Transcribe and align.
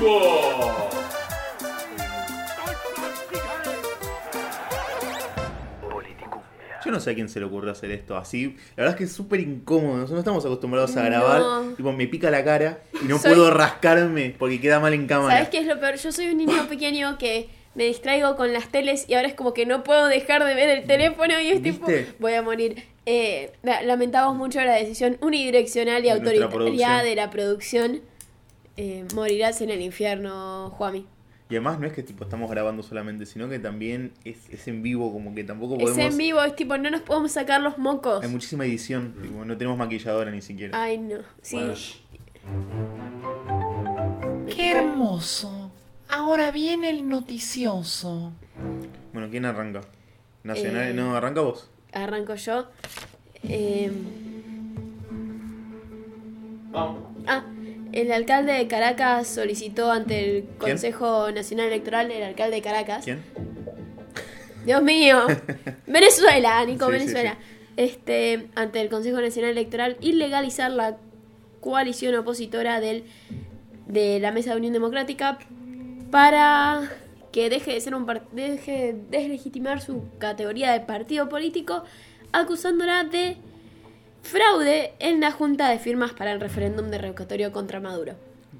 vivo. 0.00 0.90
Yo 6.84 6.92
no 6.92 7.00
sé 7.00 7.10
a 7.10 7.14
quién 7.14 7.28
se 7.28 7.40
le 7.40 7.46
ocurrió 7.46 7.72
hacer 7.72 7.90
esto 7.90 8.16
así. 8.16 8.54
La 8.76 8.84
verdad 8.84 8.90
es 8.94 8.96
que 8.98 9.04
es 9.04 9.12
súper 9.12 9.40
incómodo. 9.40 9.94
Nosotros 9.94 10.12
no 10.12 10.18
estamos 10.20 10.44
acostumbrados 10.44 10.96
a 10.96 11.02
grabar. 11.04 11.40
No. 11.40 11.62
Tipo, 11.74 11.92
me 11.92 12.06
pica 12.06 12.30
la 12.30 12.44
cara 12.44 12.78
y 13.02 13.06
no 13.06 13.18
Soy- 13.18 13.32
puedo 13.34 13.50
rascarme 13.50 14.36
porque 14.38 14.60
queda 14.60 14.78
mal 14.78 14.94
en 14.94 15.06
cámara. 15.08 15.34
¿Sabes 15.34 15.48
qué 15.48 15.58
es 15.58 15.66
lo 15.66 15.80
peor? 15.80 15.96
Yo 15.96 16.12
soy 16.12 16.28
un 16.28 16.36
niño 16.36 16.68
pequeño 16.68 17.18
que 17.18 17.48
me 17.74 17.84
distraigo 17.84 18.36
con 18.36 18.52
las 18.52 18.68
teles 18.68 19.06
y 19.08 19.14
ahora 19.14 19.26
es 19.26 19.34
como 19.34 19.52
que 19.52 19.66
no 19.66 19.82
puedo 19.82 20.06
dejar 20.06 20.44
de 20.44 20.54
ver 20.54 20.68
el 20.68 20.84
teléfono 20.86 21.40
y 21.40 21.48
es 21.48 21.62
tipo, 21.62 21.88
voy 22.20 22.34
a 22.34 22.42
morir. 22.42 22.84
Eh, 23.04 23.52
la- 23.64 23.82
lamentamos 23.82 24.36
mucho 24.36 24.60
la 24.60 24.74
decisión 24.74 25.16
unidireccional 25.20 26.00
y 26.02 26.04
De 26.04 26.10
autoritaria 26.12 27.02
de 27.02 27.14
la 27.16 27.30
producción. 27.30 28.00
Eh, 28.76 29.06
morirás 29.14 29.60
en 29.62 29.70
el 29.70 29.80
infierno, 29.80 30.70
Juami. 30.76 31.06
Y 31.48 31.54
además 31.54 31.78
no 31.78 31.86
es 31.86 31.92
que 31.92 32.02
tipo 32.02 32.24
estamos 32.24 32.50
grabando 32.50 32.82
solamente, 32.82 33.24
sino 33.24 33.48
que 33.48 33.58
también 33.60 34.12
es, 34.24 34.50
es 34.50 34.66
en 34.66 34.82
vivo, 34.82 35.12
como 35.12 35.32
que 35.34 35.44
tampoco 35.44 35.76
Es 35.76 35.82
podemos. 35.90 36.12
en 36.12 36.18
vivo, 36.18 36.42
es 36.42 36.56
tipo, 36.56 36.76
no 36.76 36.90
nos 36.90 37.02
podemos 37.02 37.30
sacar 37.30 37.60
los 37.62 37.78
mocos. 37.78 38.24
Hay 38.24 38.28
muchísima 38.30 38.64
edición, 38.66 39.14
tipo, 39.22 39.44
no 39.44 39.56
tenemos 39.56 39.78
maquilladora 39.78 40.30
ni 40.32 40.42
siquiera. 40.42 40.80
Ay, 40.82 40.98
no. 40.98 41.18
Sí. 41.42 41.56
Bueno. 41.56 41.74
¡Qué 44.54 44.72
hermoso! 44.72 45.70
Ahora 46.08 46.50
viene 46.50 46.90
el 46.90 47.08
noticioso. 47.08 48.32
Bueno, 49.12 49.28
¿quién 49.30 49.44
arranca? 49.44 49.82
Nacional, 50.44 50.90
Eh. 50.90 50.94
no, 50.94 51.14
arranca 51.16 51.40
vos. 51.42 51.68
Arranco 51.92 52.34
yo. 52.34 52.66
Eh, 53.44 53.90
Vamos. 56.70 57.02
Ah, 57.26 57.44
el 57.96 58.12
alcalde 58.12 58.52
de 58.52 58.68
Caracas 58.68 59.26
solicitó 59.26 59.90
ante 59.90 60.20
el 60.20 60.42
¿Quién? 60.42 60.72
Consejo 60.72 61.30
Nacional 61.32 61.68
Electoral, 61.68 62.10
el 62.10 62.22
alcalde 62.22 62.56
de 62.56 62.62
Caracas. 62.62 63.04
¿Quién? 63.04 63.22
Dios 64.66 64.82
mío. 64.82 65.26
Venezuela, 65.86 66.62
Nico, 66.66 66.86
Sí, 66.86 66.92
sí, 66.92 66.98
Venezuela. 66.98 67.38
Este, 67.78 68.48
ante 68.54 68.82
el 68.82 68.90
Consejo 68.90 69.18
Nacional 69.22 69.52
Electoral, 69.52 69.96
ilegalizar 70.00 70.70
la 70.70 70.98
coalición 71.60 72.14
opositora 72.16 72.80
del, 72.80 73.04
de 73.86 74.20
la 74.20 74.30
Mesa 74.30 74.50
de 74.50 74.58
Unión 74.58 74.74
Democrática 74.74 75.38
para 76.10 76.90
que 77.32 77.48
deje 77.48 77.72
de 77.72 77.80
ser 77.80 77.94
un 77.94 78.06
deje 78.32 78.92
de 78.92 79.18
deslegitimar 79.18 79.80
su 79.80 80.02
categoría 80.18 80.72
de 80.72 80.80
partido 80.80 81.30
político, 81.30 81.82
acusándola 82.32 83.04
de 83.04 83.38
fraude 84.26 84.92
en 84.98 85.20
la 85.20 85.30
junta 85.32 85.68
de 85.70 85.78
firmas 85.78 86.12
para 86.12 86.32
el 86.32 86.40
referéndum 86.40 86.88
de 86.88 86.98
revocatorio 86.98 87.52
contra 87.52 87.80
Maduro. 87.80 88.14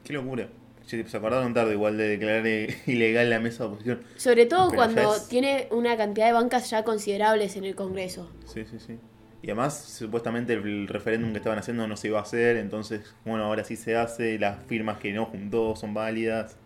Qué 0.05 0.13
locura. 0.13 0.49
Se 0.87 1.05
acordaron 1.17 1.53
tarde 1.53 1.73
igual 1.73 1.97
de 1.99 2.09
declarar 2.09 2.47
ilegal 2.87 3.29
la 3.29 3.41
mesa 3.41 3.65
de 3.65 3.69
oposición. 3.71 4.03
Sobre 4.17 4.47
todo 4.47 4.71
Pero 4.71 4.77
cuando 4.83 5.17
es- 5.17 5.29
tiene 5.29 5.67
una 5.73 5.97
cantidad 5.97 6.27
de 6.27 6.33
bancas 6.33 6.71
ya 6.71 6.85
considerables 6.85 7.57
en 7.57 7.65
el 7.65 7.75
Congreso. 7.75 8.31
Sí, 8.47 8.65
sí, 8.71 8.79
sí. 8.79 8.99
Y 9.43 9.49
además, 9.51 9.79
supuestamente 9.85 10.53
el 10.55 10.87
referéndum 10.89 11.33
que 11.33 11.39
estaban 11.39 11.59
haciendo 11.59 11.87
no 11.89 11.97
se 11.97 12.09
iba 12.09 12.19
a 12.19 12.23
hacer, 12.23 12.57
entonces, 12.57 13.01
bueno, 13.25 13.45
ahora 13.45 13.65
sí 13.65 13.77
se 13.77 13.97
hace, 13.97 14.39
las 14.39 14.65
firmas 14.67 14.99
que 14.99 15.13
no 15.13 15.27
juntó 15.27 15.75
son 15.77 15.93
válidas. 15.95 16.57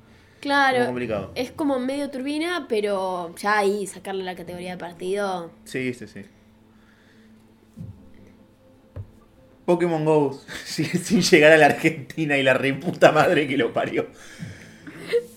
Claro, 0.40 0.86
complicado. 0.86 1.32
es 1.34 1.50
como 1.50 1.78
medio 1.78 2.08
turbina, 2.10 2.66
pero 2.68 3.34
ya 3.36 3.58
ahí 3.58 3.86
sacarle 3.86 4.24
la 4.24 4.34
categoría 4.34 4.70
de 4.72 4.78
partido. 4.78 5.50
Sí, 5.64 5.92
sí, 5.92 6.06
sí. 6.06 6.24
Pokémon 9.70 10.04
Go 10.04 10.36
sin 10.64 11.22
llegar 11.22 11.52
a 11.52 11.56
la 11.56 11.66
Argentina 11.66 12.36
y 12.36 12.42
la 12.42 12.54
reputa 12.54 13.12
madre 13.12 13.46
que 13.46 13.56
lo 13.56 13.72
parió. 13.72 14.08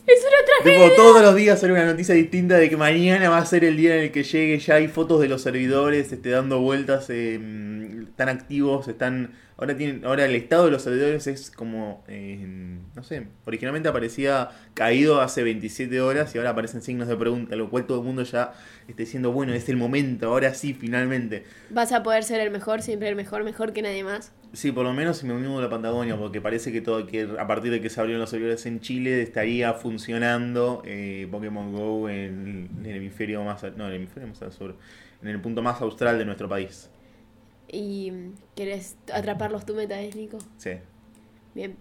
Es 0.06 0.20
una 0.20 0.46
tragedia. 0.46 0.90
Tipo, 0.90 0.96
todos 0.96 1.22
los 1.22 1.36
días 1.36 1.60
sale 1.60 1.74
una 1.74 1.86
noticia 1.86 2.14
distinta 2.14 2.58
de 2.58 2.70
que 2.70 2.76
mañana 2.76 3.30
va 3.30 3.38
a 3.38 3.46
ser 3.46 3.64
el 3.64 3.78
día 3.78 3.96
en 3.96 4.04
el 4.04 4.12
que 4.12 4.24
llegue. 4.24 4.60
Ya 4.60 4.76
hay 4.76 4.88
fotos 4.88 5.22
de 5.22 5.30
los 5.30 5.42
servidores 5.42 6.12
este, 6.12 6.30
dando 6.30 6.60
vueltas, 6.60 7.10
eh, 7.10 7.40
están 8.04 8.30
activos, 8.30 8.88
están. 8.88 9.32
Ahora 9.56 9.78
tienen, 9.78 10.04
ahora 10.04 10.26
el 10.26 10.36
estado 10.36 10.66
de 10.66 10.72
los 10.72 10.82
servidores 10.82 11.28
es 11.28 11.52
como, 11.52 12.04
eh, 12.08 12.44
no 12.96 13.04
sé, 13.04 13.28
originalmente 13.46 13.88
aparecía 13.88 14.50
caído 14.74 15.22
hace 15.22 15.44
27 15.44 16.02
horas 16.02 16.34
y 16.34 16.40
ahora 16.40 16.50
aparecen 16.50 16.82
signos 16.82 17.08
de 17.08 17.16
pregunta, 17.16 17.56
lo 17.56 17.70
cual 17.70 17.86
todo 17.86 18.00
el 18.00 18.04
mundo 18.04 18.24
ya 18.24 18.54
está 18.88 19.04
diciendo, 19.04 19.32
bueno, 19.32 19.54
es 19.54 19.70
el 19.70 19.78
momento, 19.78 20.28
ahora 20.28 20.54
sí, 20.56 20.74
finalmente. 20.74 21.44
Vas 21.70 21.92
a 21.92 22.02
poder 22.02 22.24
ser 22.24 22.42
el 22.42 22.50
mejor, 22.50 22.82
siempre 22.82 23.08
el 23.08 23.16
mejor, 23.16 23.44
mejor 23.44 23.74
que 23.74 23.84
nadie 23.84 24.04
más. 24.04 24.32
Sí, 24.54 24.72
por 24.72 24.84
lo 24.84 24.94
menos 24.94 25.18
si 25.18 25.26
me 25.28 25.34
mudo 25.34 25.60
a 25.60 25.62
la 25.64 25.70
Patagonia, 25.70 26.18
porque 26.18 26.42
parece 26.42 26.72
que 26.72 26.82
todo 26.82 27.08
que 27.08 27.28
a 27.40 27.48
partir 27.48 27.72
de 27.72 27.80
que 27.80 27.90
se 27.90 28.00
abrieron 28.00 28.22
los 28.22 28.32
servidores 28.32 28.66
en 28.66 28.82
Chile 28.82 29.22
estaría 29.22 29.74
funcionando 29.74 29.93
eh, 30.86 31.28
Pokémon 31.32 31.72
Go 31.74 32.10
en, 32.10 32.70
en 32.80 32.86
el 32.86 32.98
hemisferio 32.98 33.44
más 33.44 33.64
al, 33.64 33.78
no, 33.78 33.86
en 33.86 33.92
el 33.92 33.96
hemisferio 33.98 34.28
más 34.30 34.42
al 34.42 34.52
sur, 34.52 34.76
en 35.22 35.28
el 35.28 35.40
punto 35.42 35.62
más 35.62 35.82
austral 35.82 36.18
de 36.18 36.26
nuestro 36.26 36.48
país. 36.50 36.90
¿Y 37.72 38.12
mm, 38.12 38.34
querés 38.56 38.98
atraparlos 39.14 39.66
tú, 39.66 39.74
metas, 39.76 40.16
Nico? 40.16 40.38
Sí. 40.58 40.72
Bien. 41.56 41.76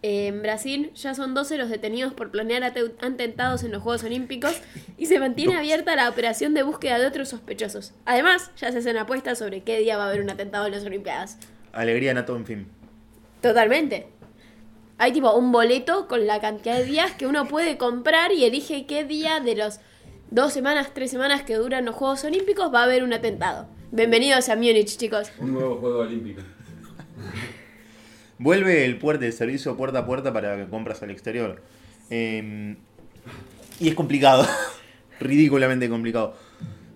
En 0.00 0.42
Brasil 0.42 0.92
ya 0.94 1.12
son 1.14 1.34
12 1.34 1.58
los 1.58 1.70
detenidos 1.70 2.14
por 2.14 2.30
planear 2.30 2.62
ate- 2.62 2.94
atentados 3.00 3.64
en 3.64 3.72
los 3.72 3.82
Juegos 3.82 4.04
Olímpicos 4.04 4.60
y 4.96 5.06
se 5.06 5.18
mantiene 5.18 5.56
abierta 5.58 5.96
la 5.96 6.08
operación 6.08 6.54
de 6.54 6.62
búsqueda 6.62 7.00
de 7.00 7.06
otros 7.06 7.28
sospechosos. 7.30 7.94
Además, 8.04 8.52
ya 8.56 8.70
se 8.70 8.78
hacen 8.78 8.96
apuestas 8.96 9.38
sobre 9.38 9.62
qué 9.62 9.78
día 9.80 9.96
va 9.96 10.04
a 10.04 10.08
haber 10.08 10.20
un 10.22 10.30
atentado 10.30 10.66
en 10.66 10.72
las 10.72 10.84
Olimpiadas. 10.84 11.38
Alegría 11.72 12.14
nato, 12.14 12.36
en 12.36 12.46
fin. 12.46 12.66
Totalmente. 13.42 14.06
Hay 15.00 15.12
tipo 15.12 15.32
un 15.32 15.52
boleto 15.52 16.08
con 16.08 16.26
la 16.26 16.40
cantidad 16.40 16.76
de 16.76 16.84
días 16.84 17.12
que 17.12 17.28
uno 17.28 17.46
puede 17.46 17.78
comprar 17.78 18.32
y 18.32 18.44
elige 18.44 18.84
qué 18.84 19.04
día 19.04 19.38
de 19.38 19.54
los 19.54 19.78
dos 20.32 20.52
semanas, 20.52 20.92
tres 20.92 21.12
semanas 21.12 21.42
que 21.42 21.54
duran 21.54 21.84
los 21.84 21.94
Juegos 21.94 22.24
Olímpicos 22.24 22.74
va 22.74 22.80
a 22.80 22.82
haber 22.82 23.04
un 23.04 23.12
atentado. 23.12 23.68
Bienvenidos 23.92 24.48
a 24.48 24.56
Múnich, 24.56 24.96
chicos. 24.96 25.30
Un 25.38 25.52
nuevo 25.54 25.76
juego 25.76 26.00
olímpico. 26.00 26.42
Vuelve 28.38 28.84
el, 28.84 28.98
puerta, 28.98 29.24
el 29.24 29.32
servicio 29.32 29.76
puerta 29.76 30.00
a 30.00 30.04
puerta 30.04 30.32
para 30.32 30.66
compras 30.66 31.00
al 31.04 31.12
exterior. 31.12 31.62
Eh, 32.10 32.76
y 33.78 33.88
es 33.88 33.94
complicado. 33.94 34.48
Ridículamente 35.20 35.88
complicado. 35.88 36.34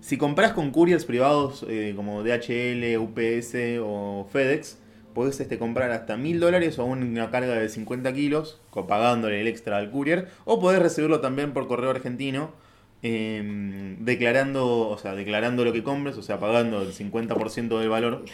Si 0.01 0.17
compras 0.17 0.51
con 0.51 0.71
couriers 0.71 1.05
privados 1.05 1.65
eh, 1.69 1.93
como 1.95 2.21
DHL, 2.21 2.97
UPS 2.97 3.79
o 3.81 4.27
FedEx, 4.29 4.77
podés 5.13 5.39
este, 5.39 5.57
comprar 5.57 5.91
hasta 5.91 6.17
mil 6.17 6.39
dólares 6.39 6.79
o 6.79 6.85
una 6.85 7.29
carga 7.29 7.55
de 7.55 7.69
50 7.69 8.13
kilos, 8.13 8.59
pagándole 8.87 9.41
el 9.41 9.47
extra 9.47 9.77
al 9.77 9.91
courier. 9.91 10.29
O 10.45 10.59
podés 10.59 10.81
recibirlo 10.81 11.21
también 11.21 11.53
por 11.53 11.67
correo 11.67 11.91
argentino, 11.91 12.51
eh, 13.01 13.95
declarando, 13.99 14.89
o 14.89 14.97
sea, 14.97 15.15
declarando 15.15 15.65
lo 15.65 15.73
que 15.73 15.83
compres, 15.83 16.17
o 16.17 16.21
sea, 16.21 16.39
pagando 16.39 16.81
el 16.81 16.93
50% 16.93 17.79
del 17.79 17.89
valor. 17.89 18.25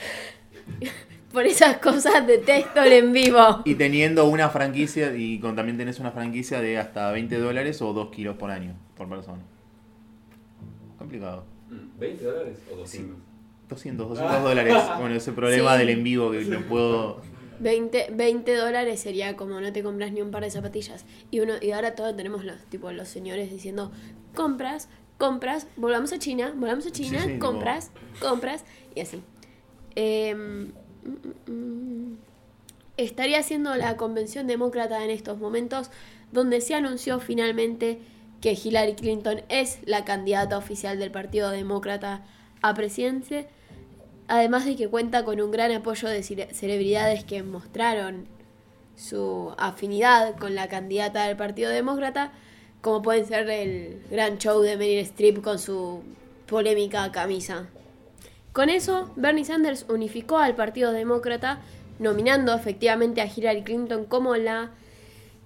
Por 1.31 1.45
esas 1.45 1.77
cosas 1.77 2.25
detesto 2.25 2.81
el 2.81 2.91
en 2.91 3.13
vivo. 3.13 3.61
Y 3.63 3.75
teniendo 3.75 4.25
una 4.25 4.49
franquicia, 4.49 5.15
y 5.15 5.39
con, 5.39 5.55
también 5.55 5.77
tenés 5.77 5.99
una 5.99 6.09
franquicia 6.09 6.59
de 6.59 6.79
hasta 6.79 7.11
20 7.11 7.37
dólares 7.37 7.83
o 7.83 7.93
2 7.93 8.09
kilos 8.09 8.35
por 8.37 8.49
año, 8.49 8.73
por 8.97 9.07
persona. 9.07 9.43
Complicado. 10.97 11.45
¿20 11.99 12.17
dólares 12.17 12.57
o 12.73 12.77
200? 12.77 13.28
200, 13.69 14.09
200 14.09 14.43
dólares. 14.43 14.75
Bueno, 14.99 15.15
ese 15.15 15.31
problema 15.31 15.73
Sí. 15.73 15.79
del 15.79 15.89
en 15.89 16.03
vivo 16.03 16.31
que 16.31 16.43
no 16.45 16.61
puedo... 16.61 17.21
20, 17.59 18.07
20 18.13 18.55
dólares 18.55 19.01
sería 19.01 19.35
como 19.35 19.59
no 19.59 19.73
te 19.73 19.83
compras 19.83 20.11
ni 20.13 20.21
un 20.21 20.31
par 20.31 20.43
de 20.43 20.49
zapatillas. 20.51 21.05
Y 21.29 21.41
uno 21.41 21.53
y 21.61 21.71
ahora 21.71 21.93
todos 21.93 22.15
tenemos 22.15 22.45
los 22.45 22.57
tipo 22.65 22.89
los 22.91 23.09
señores 23.09 23.51
diciendo 23.51 23.91
compras, 24.33 24.87
compras, 25.17 25.67
volvamos 25.75 26.13
a 26.13 26.19
China, 26.19 26.53
volvamos 26.55 26.85
a 26.87 26.91
China, 26.91 27.19
Sí, 27.21 27.33
sí, 27.33 27.39
compras, 27.39 27.91
compras 28.21 28.63
y 28.95 29.01
así. 29.01 29.21
Em, 29.95 30.67
mm, 31.03 31.51
mm, 31.51 31.51
mm. 31.51 32.17
estaría 32.95 33.39
haciendo 33.39 33.75
la 33.75 33.97
convención 33.97 34.47
demócrata 34.47 35.03
en 35.03 35.09
estos 35.09 35.37
momentos 35.37 35.91
donde 36.31 36.61
se 36.61 36.75
anunció 36.75 37.19
finalmente 37.19 37.99
que 38.39 38.53
Hillary 38.53 38.93
Clinton 38.95 39.41
es 39.49 39.79
la 39.85 40.05
candidata 40.05 40.57
oficial 40.57 40.97
del 40.97 41.11
Partido 41.11 41.49
Demócrata 41.49 42.23
a 42.61 42.73
presidencia 42.73 43.47
Además 44.31 44.63
de 44.63 44.75
que 44.75 44.87
cuenta 44.87 45.25
con 45.25 45.41
un 45.41 45.49
gran 45.49 45.71
apoyo 45.71 46.07
de 46.07 46.21
cele- 46.21 46.53
celebridades 46.53 47.23
que 47.23 47.41
mostraron 47.41 48.27
su 48.95 49.53
afinidad 49.57 50.35
con 50.37 50.53
la 50.53 50.67
candidata 50.67 51.25
del 51.25 51.35
Partido 51.35 51.71
Demócrata, 51.71 52.31
como 52.81 53.01
pueden 53.01 53.25
ser 53.25 53.49
el 53.49 54.03
gran 54.11 54.37
show 54.37 54.61
de 54.61 54.77
Meryl 54.77 54.99
Streep 54.99 55.41
con 55.41 55.57
su 55.57 56.03
polémica 56.47 57.11
camisa. 57.11 57.67
Con 58.53 58.69
eso, 58.69 59.11
Bernie 59.15 59.45
Sanders 59.45 59.85
unificó 59.89 60.37
al 60.37 60.53
Partido 60.55 60.91
Demócrata, 60.91 61.61
nominando 61.97 62.53
efectivamente 62.53 63.21
a 63.21 63.25
Hillary 63.25 63.63
Clinton 63.63 64.05
como 64.05 64.35
la 64.35 64.69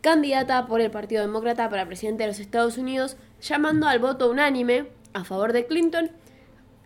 candidata 0.02 0.68
por 0.68 0.82
el 0.82 0.92
Partido 0.92 1.22
Demócrata 1.22 1.70
para 1.70 1.86
presidente 1.86 2.24
de 2.24 2.30
los 2.30 2.40
Estados 2.40 2.78
Unidos, 2.78 3.16
llamando 3.42 3.88
al 3.88 4.00
voto 4.00 4.30
unánime 4.30 4.88
a 5.14 5.24
favor 5.24 5.54
de 5.54 5.68
Clinton, 5.68 6.12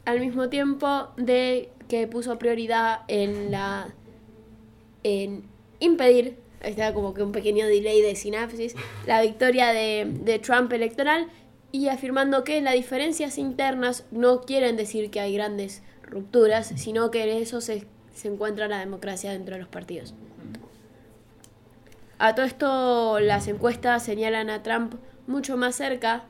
al 0.05 0.19
mismo 0.19 0.47
tiempo 0.49 1.07
de 1.17 1.71
que 1.88 2.07
puso 2.07 2.38
prioridad 2.38 3.01
en 3.07 3.51
la 3.51 3.94
en 5.04 5.44
impedir 5.80 6.38
está 6.62 6.94
como 6.94 7.13
que 7.13 7.24
un 7.24 7.31
pequeño 7.31 7.68
delay 7.68 8.01
de 8.01 8.16
sinapsis. 8.16 8.75
La 9.06 9.22
victoria 9.22 9.68
de, 9.69 10.06
de 10.22 10.39
Trump 10.39 10.72
electoral 10.74 11.28
y 11.72 11.89
afirmando 11.89 12.44
que 12.44 12.62
las 12.62 12.74
diferencias 12.74 13.38
internas 13.38 14.06
no 14.12 14.42
quieren 14.42 14.78
decir 14.78 15.10
que 15.12 15.19
hay 15.19 15.34
grandes 15.34 15.84
rupturas, 16.04 16.74
sino 16.75 17.12
que 17.12 17.24
en 17.24 17.42
eso 17.42 17.62
se, 17.62 17.86
se 18.13 18.28
encuentra 18.28 18.68
la 18.68 18.80
democracia 18.80 19.31
dentro 19.31 19.56
de 19.56 19.62
los 19.62 19.69
partidos. 19.69 20.13
A 22.19 22.33
todo 22.33 22.45
esto, 22.45 23.19
las 23.19 23.48
encuestas 23.48 24.04
señalan 24.04 24.50
a 24.50 24.63
Trump 24.63 24.95
mucho 25.28 25.56
más 25.57 25.75
cerca 25.75 26.24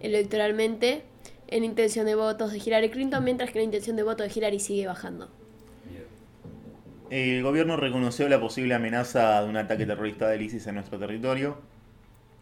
electoralmente 0.00 1.04
en 1.48 1.64
intención 1.64 2.06
de 2.06 2.14
votos 2.14 2.52
de 2.52 2.58
Hillary 2.58 2.90
Clinton, 2.90 3.22
mientras 3.24 3.50
que 3.50 3.58
la 3.58 3.64
intención 3.64 3.96
de 3.96 4.02
voto 4.02 4.22
de 4.22 4.30
Hillary 4.34 4.60
sigue 4.60 4.86
bajando. 4.86 5.28
El 7.08 7.42
gobierno 7.42 7.76
reconoció 7.76 8.28
la 8.28 8.40
posible 8.40 8.74
amenaza 8.74 9.42
de 9.42 9.48
un 9.48 9.56
ataque 9.56 9.86
terrorista 9.86 10.28
del 10.28 10.42
ISIS 10.42 10.66
en 10.66 10.74
nuestro 10.74 10.98
territorio. 10.98 11.56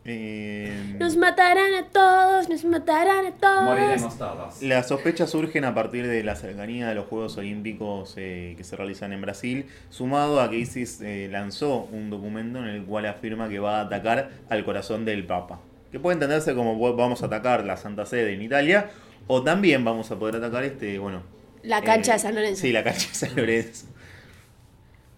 Eh, 0.07 0.97
Nos 0.99 1.17
matarán 1.17 1.73
a 1.75 1.89
todos, 1.89 2.49
nos 2.51 2.65
matarán 2.65 3.27
a 3.27 3.33
todos. 3.33 3.65
Moriremos 3.65 4.19
todos. 4.19 4.63
Las 4.63 4.89
sospechas 4.89 5.31
surgen 5.31 5.65
a 5.65 5.75
partir 5.75 6.07
de 6.07 6.23
la 6.23 6.37
cercanía 6.37 6.89
de 6.89 6.95
los 6.95 7.07
Juegos 7.07 7.39
Olímpicos 7.39 8.15
eh, 8.17 8.55
que 8.57 8.65
se 8.65 8.77
realizan 8.77 9.13
en 9.15 9.23
Brasil, 9.23 9.67
sumado 9.89 10.41
a 10.41 10.51
que 10.51 10.59
ISIS 10.59 11.01
eh, 11.01 11.29
lanzó 11.31 11.89
un 11.91 12.11
documento 12.11 12.59
en 12.59 12.67
el 12.67 12.85
cual 12.85 13.07
afirma 13.07 13.49
que 13.49 13.59
va 13.59 13.81
a 13.81 13.83
atacar 13.83 14.31
al 14.51 14.65
corazón 14.65 15.05
del 15.07 15.27
Papa. 15.27 15.61
Que 15.95 16.01
puede 16.01 16.15
entenderse 16.15 16.57
como 16.57 16.75
"Bueno, 16.75 16.97
vamos 16.97 17.23
a 17.23 17.27
atacar 17.27 17.65
la 17.65 17.77
Santa 17.77 18.05
Sede 18.05 18.33
en 18.35 18.43
Italia, 18.43 18.91
o 19.29 19.45
también 19.45 19.85
vamos 19.85 20.11
a 20.11 20.19
poder 20.19 20.35
atacar 20.35 20.65
este, 20.65 20.99
bueno... 20.99 21.23
La 21.63 21.83
cancha 21.83 22.11
eh, 22.11 22.15
de 22.15 22.19
San 22.19 22.35
Lorenzo. 22.35 22.63
Sí, 22.63 22.73
la 22.73 22.83
cancha 22.83 23.07
de 23.07 23.15
San 23.15 23.37
Lorenzo. 23.37 23.87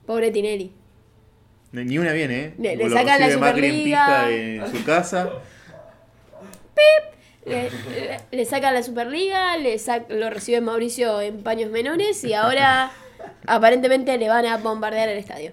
Pobre 0.05 0.31
Tinelli. 0.31 0.70
Ni 1.73 1.96
una 1.96 2.12
viene, 2.12 2.40
¿eh? 2.44 2.55
Le- 2.58 2.76
le 2.76 2.90
sacan 2.90 3.20
la 3.20 3.26
en 3.26 3.32
Superliga. 3.32 4.05
pija 4.06 4.31
en 4.31 4.70
su 4.70 4.84
casa. 4.84 5.31
Le, 7.46 7.70
le- 7.70 8.20
le 8.31 8.44
sacan 8.44 8.75
la 8.75 8.82
Superliga, 8.82 9.56
le 9.56 9.76
sac- 9.76 10.11
lo 10.11 10.28
recibe 10.28 10.61
Mauricio 10.61 11.23
en 11.23 11.43
paños 11.43 11.70
menores 11.70 12.23
y 12.23 12.34
ahora 12.34 12.90
aparentemente 13.46 14.19
le 14.19 14.28
van 14.28 14.44
a 14.44 14.58
bombardear 14.58 15.08
el 15.08 15.17
estadio. 15.17 15.52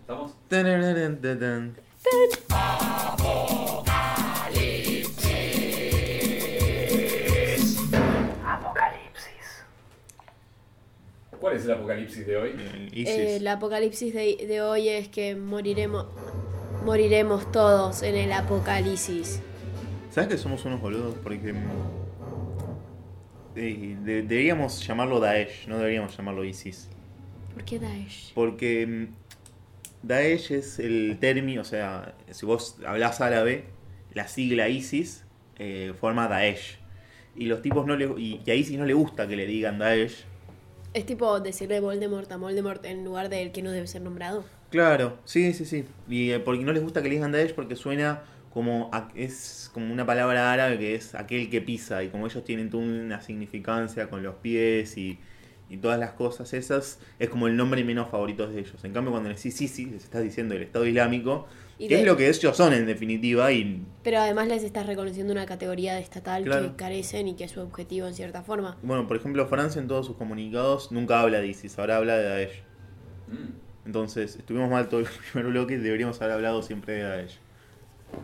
¿Estamos? 0.00 0.32
Tatán. 2.02 3.40
Apocalipsis. 8.44 9.64
¿Cuál 11.40 11.56
es 11.56 11.64
el 11.64 11.72
apocalipsis 11.72 12.26
de 12.26 12.36
hoy? 12.36 12.50
El 12.50 12.86
ISIS. 12.98 13.08
Eh, 13.08 13.36
el 13.36 13.46
apocalipsis 13.48 14.12
de, 14.14 14.44
de 14.46 14.60
hoy 14.62 14.88
es 14.88 15.08
que 15.08 15.36
moriremos, 15.36 16.06
moriremos 16.84 17.50
todos 17.52 18.02
en 18.02 18.16
el 18.16 18.32
apocalipsis. 18.32 19.40
¿Sabes 20.10 20.28
que 20.28 20.38
somos 20.38 20.64
unos 20.64 20.80
boludos? 20.80 21.14
Porque. 21.22 21.54
eh, 23.56 23.96
de- 24.02 24.22
deberíamos 24.22 24.86
llamarlo 24.86 25.20
Daesh, 25.20 25.66
no 25.68 25.78
deberíamos 25.78 26.16
llamarlo 26.16 26.44
ISIS. 26.44 26.88
¿Por 27.54 27.64
qué 27.64 27.78
Daesh? 27.78 28.32
Porque 28.34 29.08
Daesh 30.02 30.52
es 30.52 30.78
el 30.78 31.18
término, 31.20 31.62
o 31.62 31.64
sea, 31.64 32.14
si 32.30 32.46
vos 32.46 32.76
hablás 32.86 33.20
árabe, 33.20 33.64
la 34.12 34.28
sigla 34.28 34.68
ISIS 34.68 35.24
eh, 35.58 35.94
forma 35.98 36.28
Daesh. 36.28 36.78
Y 37.36 37.46
los 37.46 37.62
tipos 37.62 37.86
no 37.86 37.96
le. 37.96 38.06
Y, 38.20 38.42
y 38.44 38.50
a 38.50 38.54
ISIS 38.54 38.78
no 38.78 38.86
le 38.86 38.94
gusta 38.94 39.28
que 39.28 39.36
le 39.36 39.46
digan 39.46 39.78
Daesh. 39.78 40.24
Es 40.94 41.04
tipo 41.04 41.40
decirle 41.40 41.80
Voldemort 41.80 42.30
a 42.30 42.36
Voldemort 42.36 42.84
en 42.84 43.04
lugar 43.04 43.28
del 43.28 43.50
que 43.50 43.60
no 43.60 43.72
debe 43.72 43.88
ser 43.88 44.02
nombrado. 44.02 44.44
Claro, 44.70 45.18
sí, 45.24 45.52
sí, 45.52 45.64
sí. 45.64 45.84
Y 46.08 46.30
eh, 46.30 46.38
porque 46.40 46.62
no 46.64 46.72
les 46.72 46.82
gusta 46.82 47.02
que 47.02 47.08
le 47.08 47.16
digan 47.16 47.32
Daesh 47.32 47.54
porque 47.54 47.74
suena 47.74 48.22
como 48.50 48.88
a- 48.92 49.08
es 49.16 49.68
como 49.74 49.92
una 49.92 50.06
palabra 50.06 50.52
árabe 50.52 50.78
que 50.78 50.94
es 50.94 51.14
aquel 51.14 51.50
que 51.50 51.60
pisa 51.60 52.02
y 52.04 52.08
como 52.10 52.26
ellos 52.26 52.44
tienen 52.44 52.70
toda 52.70 52.84
una 52.84 53.20
significancia 53.20 54.08
con 54.08 54.22
los 54.22 54.36
pies 54.36 54.96
y, 54.96 55.18
y 55.70 55.76
todas 55.76 55.98
las 55.98 56.10
cosas 56.12 56.52
esas 56.52 56.98
es 57.18 57.28
como 57.30 57.46
el 57.46 57.56
nombre 57.56 57.82
menos 57.84 58.10
favorito 58.10 58.46
de 58.48 58.58
ellos. 58.60 58.84
En 58.84 58.92
cambio 58.92 59.12
cuando 59.12 59.28
les 59.30 59.38
decís 59.38 59.56
sí, 59.56 59.68
sí, 59.68 59.86
les 59.86 60.02
estás 60.04 60.22
diciendo 60.22 60.54
el 60.56 60.62
Estado 60.62 60.84
Islámico, 60.84 61.46
Y 61.78 61.86
que 61.88 61.94
de- 61.94 62.00
es 62.02 62.06
lo 62.06 62.16
que 62.16 62.28
ellos 62.28 62.56
son 62.56 62.72
en 62.74 62.86
definitiva 62.86 63.50
y 63.52 63.80
Pero 64.02 64.18
además 64.18 64.48
les 64.48 64.64
estás 64.64 64.86
reconociendo 64.86 65.32
una 65.32 65.46
categoría 65.46 65.94
de 65.94 66.00
estatal 66.00 66.42
Claro. 66.44 66.70
que 66.70 66.76
carecen 66.76 67.28
y 67.28 67.34
que 67.36 67.44
es 67.44 67.52
su 67.52 67.60
objetivo 67.60 68.06
en 68.08 68.14
cierta 68.14 68.42
forma. 68.42 68.76
bueno, 68.82 69.06
por 69.06 69.16
ejemplo 69.16 69.46
Francia 69.46 69.80
en 69.80 69.86
todos 69.88 70.06
sus 70.06 70.16
comunicados 70.16 70.90
nunca 70.92 71.20
habla 71.20 71.38
de 71.40 71.46
ISIS, 71.46 71.78
ahora 71.78 71.96
habla 71.98 72.16
de 72.18 72.24
Daesh. 72.24 72.62
Mm. 73.28 73.86
Entonces 73.86 74.36
estuvimos 74.36 74.68
mal 74.70 74.88
todo 74.88 75.00
el 75.00 75.06
primer 75.32 75.50
bloque, 75.52 75.78
deberíamos 75.78 76.20
haber 76.20 76.34
hablado 76.34 76.62
siempre 76.62 76.94
de 76.94 77.02
Daesh. 77.02 77.38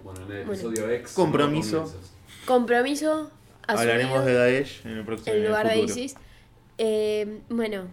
Bueno, 0.02 0.20
en 0.26 0.32
el 0.32 0.44
Bueno. 0.46 0.52
episodio 0.52 0.90
X. 0.90 1.12
Compromiso. 1.12 1.84
no. 1.84 2.46
Compromiso 2.46 3.30
Hablaremos 3.68 4.24
de 4.24 4.34
Daesh 4.34 4.82
en 4.84 4.92
el 4.98 5.04
próximo 5.04 5.34
en 5.34 5.44
lugar 5.46 5.68
de. 5.68 5.78
ISIS. 5.80 6.14
Eh, 6.78 7.40
bueno, 7.48 7.88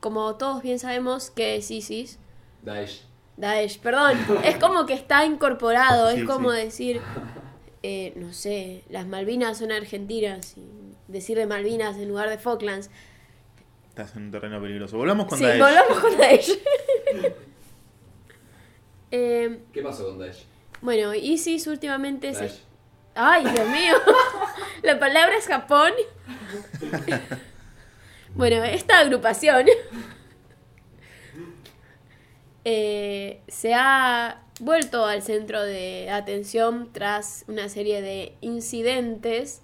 como 0.00 0.36
todos 0.36 0.62
bien 0.62 0.78
sabemos 0.78 1.30
que 1.30 1.56
es 1.56 1.70
ISIS, 1.70 2.18
Daesh. 2.62 3.02
Daesh, 3.36 3.78
perdón, 3.80 4.16
es 4.44 4.56
como 4.56 4.86
que 4.86 4.94
está 4.94 5.24
incorporado, 5.24 6.10
Sí, 6.12 6.20
es 6.20 6.24
como 6.26 6.50
sí. 6.52 6.56
decir, 6.58 7.00
eh, 7.82 8.12
no 8.16 8.32
sé, 8.32 8.84
las 8.90 9.06
Malvinas 9.06 9.58
son 9.58 9.72
argentinas, 9.72 10.56
y 10.56 10.62
decir 11.08 11.36
de 11.38 11.46
Malvinas 11.46 11.96
en 11.96 12.08
lugar 12.08 12.28
de 12.30 12.38
Falklands. 12.38 12.90
Estás 13.88 14.14
en 14.16 14.24
un 14.24 14.30
terreno 14.30 14.60
peligroso. 14.60 14.98
Volvamos 14.98 15.26
con 15.26 15.38
sí, 15.38 15.44
Daesh. 15.44 15.60
volvamos 15.60 15.98
con 16.00 16.16
Daesh. 16.18 16.58
Eh, 19.12 19.60
¿Qué 19.72 19.82
pasó 19.82 20.04
con 20.08 20.18
Daesh? 20.18 20.44
bueno, 20.82 21.14
ISIS 21.14 21.66
últimamente 21.68 22.34
se... 22.34 22.40
Daesh. 22.40 22.60
Ay, 23.14 23.44
Dios 23.44 23.68
mío. 23.68 23.94
La 24.82 24.98
palabra 24.98 25.36
es 25.38 25.46
Japón. 25.46 25.92
bueno, 28.36 28.62
esta 28.64 29.00
agrupación 29.00 29.66
eh, 32.64 33.40
se 33.48 33.74
ha 33.74 34.42
vuelto 34.60 35.06
al 35.06 35.22
centro 35.22 35.62
de 35.62 36.10
atención 36.10 36.90
tras 36.92 37.44
una 37.48 37.68
serie 37.68 38.02
de 38.02 38.34
incidentes 38.40 39.62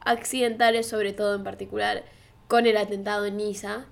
accidentales, 0.00 0.86
sobre 0.86 1.12
todo 1.12 1.34
en 1.34 1.44
particular 1.44 2.04
con 2.48 2.66
el 2.66 2.76
atentado 2.76 3.26
en 3.26 3.36
Niza. 3.36 3.84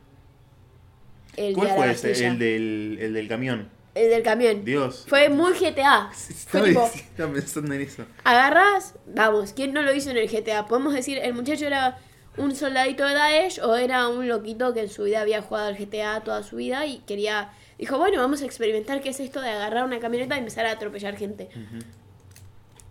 El 1.37 1.55
¿Cuál 1.55 1.77
fue 1.77 1.91
ese? 1.93 2.27
El 2.27 2.39
del, 2.39 2.99
el 3.01 3.15
del 3.15 3.29
camión. 3.29 3.69
El 3.95 4.11
del 4.11 4.23
camión. 4.23 4.65
Dios. 4.65 5.05
Fue 5.09 5.29
muy 5.29 5.53
GTA. 5.53 6.11
Estaba 6.29 7.33
pensando 7.33 7.75
en 7.75 7.81
eso. 7.81 8.05
agarras, 8.25 8.95
vamos, 9.07 9.53
¿quién 9.53 9.73
no 9.73 9.83
lo 9.83 9.95
hizo 9.95 10.11
en 10.11 10.17
el 10.17 10.29
GTA? 10.29 10.67
Podemos 10.67 10.95
decir, 10.95 11.19
el 11.19 11.35
muchacho 11.35 11.67
era 11.67 11.99
un 12.39 12.55
soldadito 12.55 13.07
de 13.07 13.15
Daesh 13.15 13.61
o 13.61 13.77
era 13.77 14.09
un 14.09 14.29
loquito 14.29 14.73
que 14.75 14.81
en 14.81 14.89
su 14.89 15.05
vida 15.05 15.21
había 15.21 15.43
jugado 15.43 15.69
al 15.69 15.77
GTA 15.77 16.21
toda 16.23 16.43
su 16.43 16.57
vida 16.57 16.87
y 16.87 16.99
quería, 17.01 17.51
dijo, 17.79 17.99
bueno, 17.99 18.21
vamos 18.21 18.43
a 18.43 18.45
experimentar 18.47 19.01
qué 19.03 19.11
es 19.11 19.21
esto 19.21 19.41
de 19.41 19.51
agarrar 19.51 19.85
una 19.85 19.99
camioneta 20.01 20.37
y 20.37 20.39
empezar 20.39 20.67
a 20.67 20.73
atropellar 20.73 21.17
gente. 21.17 21.49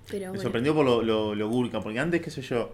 Pero 0.09 0.25
Me 0.25 0.29
bueno, 0.29 0.41
sorprendió 0.43 0.73
por 0.73 0.85
lo, 0.85 1.01
lo, 1.01 1.35
lo 1.35 1.49
gurka, 1.49 1.81
porque 1.81 1.99
antes, 1.99 2.21
qué 2.21 2.31
sé 2.31 2.41
yo, 2.41 2.71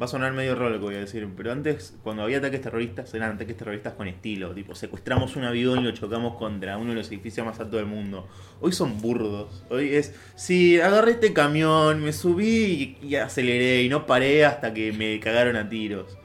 va 0.00 0.04
a 0.04 0.08
sonar 0.08 0.32
medio 0.32 0.54
raro 0.54 0.70
lo 0.70 0.76
que 0.78 0.84
voy 0.84 0.94
a 0.94 1.00
decir, 1.00 1.28
pero 1.36 1.50
antes, 1.50 1.94
cuando 2.04 2.22
había 2.22 2.38
ataques 2.38 2.60
terroristas, 2.62 3.12
eran 3.14 3.32
ataques 3.34 3.56
terroristas 3.56 3.94
con 3.94 4.06
estilo, 4.06 4.54
tipo, 4.54 4.74
secuestramos 4.74 5.34
un 5.36 5.44
avión 5.44 5.80
y 5.80 5.82
lo 5.82 5.90
chocamos 5.92 6.36
contra 6.36 6.78
uno 6.78 6.90
de 6.90 6.96
los 6.96 7.08
edificios 7.08 7.44
más 7.44 7.58
altos 7.58 7.76
del 7.80 7.86
mundo. 7.86 8.26
Hoy 8.60 8.72
son 8.72 9.00
burdos, 9.00 9.64
hoy 9.70 9.94
es, 9.94 10.14
sí, 10.36 10.80
agarré 10.80 11.12
este 11.12 11.32
camión, 11.32 12.02
me 12.02 12.12
subí 12.12 12.96
y, 13.02 13.06
y 13.08 13.16
aceleré 13.16 13.82
y 13.82 13.88
no 13.88 14.06
paré 14.06 14.44
hasta 14.44 14.72
que 14.72 14.92
me 14.92 15.18
cagaron 15.20 15.56
a 15.56 15.68
tiros. 15.68 16.16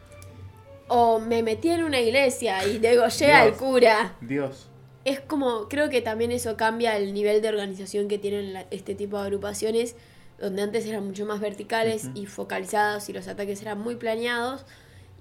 o 0.87 1.19
me 1.19 1.41
metí 1.41 1.69
en 1.69 1.83
una 1.83 1.99
iglesia 1.99 2.67
y 2.67 2.77
degollé 2.77 3.31
al 3.33 3.53
cura. 3.53 4.15
Dios. 4.21 4.69
Es 5.05 5.19
como, 5.19 5.67
creo 5.67 5.89
que 5.89 6.01
también 6.01 6.31
eso 6.31 6.55
cambia 6.55 6.95
el 6.97 7.13
nivel 7.13 7.41
de 7.41 7.49
organización 7.49 8.07
que 8.07 8.17
tienen 8.19 8.53
la- 8.53 8.67
este 8.71 8.93
tipo 8.95 9.17
de 9.17 9.23
agrupaciones, 9.23 9.95
donde 10.39 10.61
antes 10.61 10.85
eran 10.85 11.05
mucho 11.05 11.25
más 11.25 11.39
verticales 11.39 12.09
y 12.15 12.25
focalizados 12.25 13.09
y 13.09 13.13
los 13.13 13.27
ataques 13.27 13.61
eran 13.61 13.79
muy 13.79 13.95
planeados. 13.95 14.65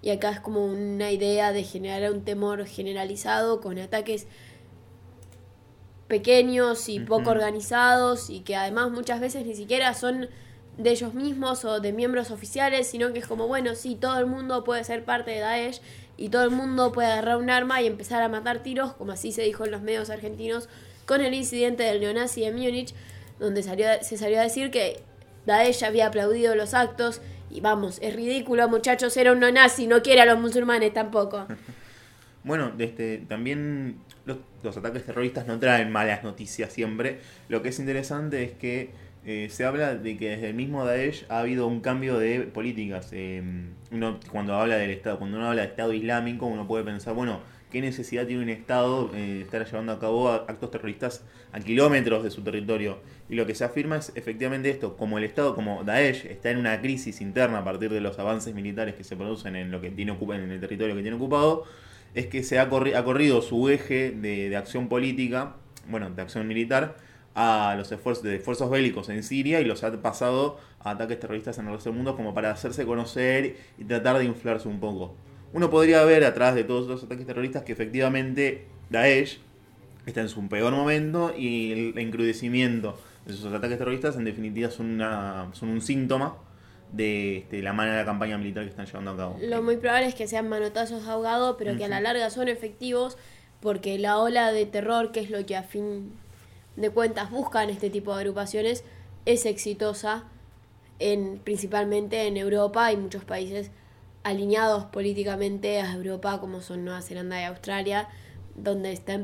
Y 0.01 0.11
acá 0.11 0.31
es 0.31 0.41
como 0.41 0.67
una 0.67 1.13
idea 1.13 1.53
de 1.53 1.63
generar 1.63 2.11
un 2.13 2.25
temor 2.25 2.67
generalizado 2.67 3.61
con 3.61 3.79
ataques 3.79 4.27
pequeños 6.09 6.89
y 6.89 7.01
poco 7.01 7.31
organizados 7.31 8.29
y 8.29 8.41
que 8.41 8.57
además 8.57 8.91
muchas 8.91 9.21
veces 9.21 9.47
ni 9.47 9.55
siquiera 9.55 9.95
son 9.95 10.29
de 10.77 10.91
ellos 10.91 11.15
mismos 11.15 11.65
o 11.65 11.81
de 11.81 11.93
miembros 11.93 12.31
oficiales, 12.31 12.87
sino 12.87 13.13
que 13.13 13.21
es 13.21 13.27
como, 13.27 13.47
bueno, 13.47 13.75
sí, 13.75 13.95
todo 13.95 14.19
el 14.19 14.27
mundo 14.27 14.65
puede 14.65 14.85
ser 14.85 15.05
parte 15.05 15.31
de 15.31 15.41
Daesh 15.41 15.81
y 16.17 16.29
todo 16.29 16.45
el 16.45 16.51
mundo 16.51 16.93
puede 16.93 17.09
agarrar 17.09 17.37
un 17.37 17.51
arma 17.51 17.81
y 17.81 17.87
empezar 17.87 18.23
a 18.23 18.29
matar 18.29 18.63
tiros, 18.63 18.93
como 18.95 19.13
así 19.13 19.33
se 19.33 19.43
dijo 19.43 19.65
en 19.65 19.71
los 19.71 19.83
medios 19.83 20.11
argentinos 20.11 20.69
con 21.07 21.21
el 21.21 21.35
incidente 21.35 21.83
del 21.83 22.01
neonazi 22.01 22.43
de 22.43 22.53
Múnich, 22.53 22.95
donde 23.43 23.63
salió, 23.63 23.87
se 24.01 24.17
salió 24.17 24.41
a 24.41 24.43
decir 24.43 24.71
que 24.71 25.01
Daesh 25.47 25.85
había 25.85 26.07
aplaudido 26.07 26.55
los 26.55 26.73
actos 26.73 27.21
y 27.51 27.61
vamos, 27.61 27.99
es 28.01 28.15
ridículo, 28.15 28.69
muchachos, 28.69 29.17
era 29.17 29.33
un 29.33 29.41
neonazi, 29.41 29.87
no 29.87 30.03
quiere 30.03 30.23
a 30.23 30.27
los 30.27 30.41
musulmanes 30.41 30.93
tampoco. 30.93 31.47
Bueno, 32.45 32.73
este, 32.77 33.19
también 33.19 33.99
los, 34.25 34.39
los 34.65 34.77
ataques 34.77 35.07
terroristas 35.07 35.47
no 35.47 35.61
traen 35.61 35.93
malas 35.93 36.25
noticias 36.25 36.73
siempre. 36.73 37.21
Lo 37.49 37.63
que 37.63 37.69
es 37.69 37.79
interesante 37.79 38.43
es 38.43 38.51
que 38.51 38.91
eh, 39.25 39.47
se 39.49 39.65
habla 39.65 39.95
de 39.95 40.17
que 40.17 40.31
desde 40.31 40.49
el 40.49 40.55
mismo 40.55 40.85
Daesh 40.85 41.25
ha 41.29 41.39
habido 41.39 41.69
un 41.69 41.81
cambio 41.81 42.19
de 42.19 42.41
políticas. 42.41 43.11
Eh, 43.13 43.41
uno, 43.93 44.19
cuando 44.33 44.57
habla 44.57 44.75
del 44.75 44.91
Estado, 44.91 45.21
cuando 45.21 45.37
uno 45.37 45.51
habla 45.51 45.63
de 45.63 45.69
Estado 45.69 45.93
Islámico, 45.93 46.47
uno 46.47 46.67
puede 46.67 46.83
pensar, 46.83 47.15
bueno, 47.15 47.41
¿qué 47.73 47.81
necesidad 47.81 48.27
tiene 48.27 48.43
un 48.43 48.51
Estado 48.51 49.11
eh, 49.15 49.41
estar 49.43 49.65
llevando 49.67 49.93
a 49.93 49.99
cabo 49.99 50.29
actos 50.29 50.71
terroristas 50.71 51.25
a 51.53 51.59
kilómetros 51.59 52.23
de 52.23 52.31
su 52.31 52.43
territorio? 52.43 52.99
Y 53.29 53.35
lo 53.35 53.47
que 53.47 53.55
se 53.55 53.65
afirma 53.65 53.97
es 53.97 54.13
efectivamente 54.15 54.71
esto, 54.71 54.97
como 54.97 55.19
el 55.19 55.25
Estado, 55.25 55.55
como 55.55 55.83
Daesh, 55.83 56.27
está 56.27 56.51
en 56.51 56.59
una 56.59 56.81
crisis 56.81 57.21
interna 57.21 57.59
a 57.59 57.65
partir 57.65 57.91
de 57.91 58.01
los 58.01 58.19
avances 58.19 58.55
militares 58.55 58.95
que 58.95 59.05
se 59.05 59.17
producen 59.17 59.57
en 59.57 59.71
lo 59.71 59.81
que 59.81 59.91
tiene 59.91 60.13
en 60.13 60.51
el 60.51 60.61
territorio 60.61 60.95
que 60.95 61.03
tiene 61.03 61.17
ocupado, 61.17 61.65
es 62.15 62.27
que 62.27 62.45
se 62.45 62.59
ha, 62.59 62.69
corri- 62.69 62.95
ha 62.95 63.03
corrido 63.05 63.41
su 63.41 63.71
eje 63.71 64.11
de, 64.11 64.51
de 64.51 64.57
acción 64.57 64.89
política, 64.89 65.57
bueno, 65.89 66.11
de 66.11 66.21
acción 66.21 66.47
militar, 66.47 66.97
a 67.35 67.75
los 67.79 67.91
esfuerzos 67.91 68.23
de 68.23 68.37
esfuerzos 68.37 68.69
bélicos 68.71 69.09
en 69.09 69.23
Siria 69.23 69.63
y 69.63 69.65
los 69.65 69.83
ha 69.85 70.03
pasado 70.03 70.61
a 70.81 70.91
ataques 70.91 71.19
terroristas 71.19 71.57
en 71.57 71.67
el 71.67 71.73
resto 71.73 71.89
del 71.89 71.97
mundo 71.97 72.15
como 72.15 72.35
para 72.35 72.51
hacerse 72.51 72.85
conocer 72.85 73.57
y 73.79 73.85
tratar 73.85 74.19
de 74.19 74.27
inflarse 74.27 74.69
un 74.69 74.79
poco. 74.81 75.15
Uno 75.53 75.71
podría 75.71 76.05
ver 76.05 76.25
atrás 76.25 76.55
de 76.55 76.65
todos 76.65 76.87
los 76.89 77.03
ataques 77.05 77.27
terroristas 77.27 77.63
que 77.63 77.73
efectivamente 77.73 78.67
Daesh 78.91 79.39
está 80.07 80.21
en 80.21 80.29
su 80.29 80.49
peor 80.49 80.73
momento 80.73 81.35
y 81.37 81.73
el 81.73 81.99
encrudecimiento 81.99 82.99
de 83.27 83.35
sus 83.35 83.53
ataques 83.53 83.79
terroristas 83.79 84.17
en 84.17 84.25
definitiva 84.25 84.71
son, 84.71 84.93
una, 84.93 85.51
son 85.53 85.69
un 85.69 85.81
síntoma 85.81 86.37
de 86.93 87.39
este, 87.39 87.63
la 87.63 87.73
mala 87.73 88.05
campaña 88.05 88.37
militar 88.39 88.65
que 88.65 88.71
están 88.71 88.87
llevando 88.87 89.13
a 89.13 89.17
cabo. 89.17 89.39
Lo 89.41 89.63
muy 89.63 89.77
probable 89.77 90.07
es 90.07 90.15
que 90.15 90.27
sean 90.27 90.49
manotazos 90.49 91.07
ahogados, 91.07 91.57
pero 91.59 91.77
que 91.77 91.85
a 91.85 91.89
la 91.89 92.01
larga 92.01 92.31
son 92.31 92.49
efectivos 92.49 93.17
porque 93.61 93.99
la 93.99 94.19
ola 94.19 94.53
de 94.53 94.67
terror, 94.67 95.13
que 95.13 95.21
es 95.21 95.31
lo 95.31 95.45
que 95.47 95.57
a 95.57 95.63
fin 95.63 96.13
de 96.77 96.91
cuentas 96.91 97.31
buscan 97.31 97.71
este 97.71 97.91
tipo 97.91 98.15
de 98.15 98.23
agrupaciones, 98.23 98.85
es 99.25 99.47
exitosa 99.47 100.25
en, 100.99 101.39
principalmente 101.39 102.27
en 102.27 102.37
Europa 102.37 102.93
y 102.93 102.97
muchos 102.97 103.25
países 103.25 103.71
alineados 104.25 104.85
políticamente 104.87 105.81
a 105.81 105.93
Europa 105.95 106.39
como 106.41 106.61
son 106.61 106.85
Nueva 106.85 107.03
Zelanda 107.03 107.41
y 107.41 107.45
Australia, 107.45 108.09
donde 108.55 108.93
está 108.93 109.19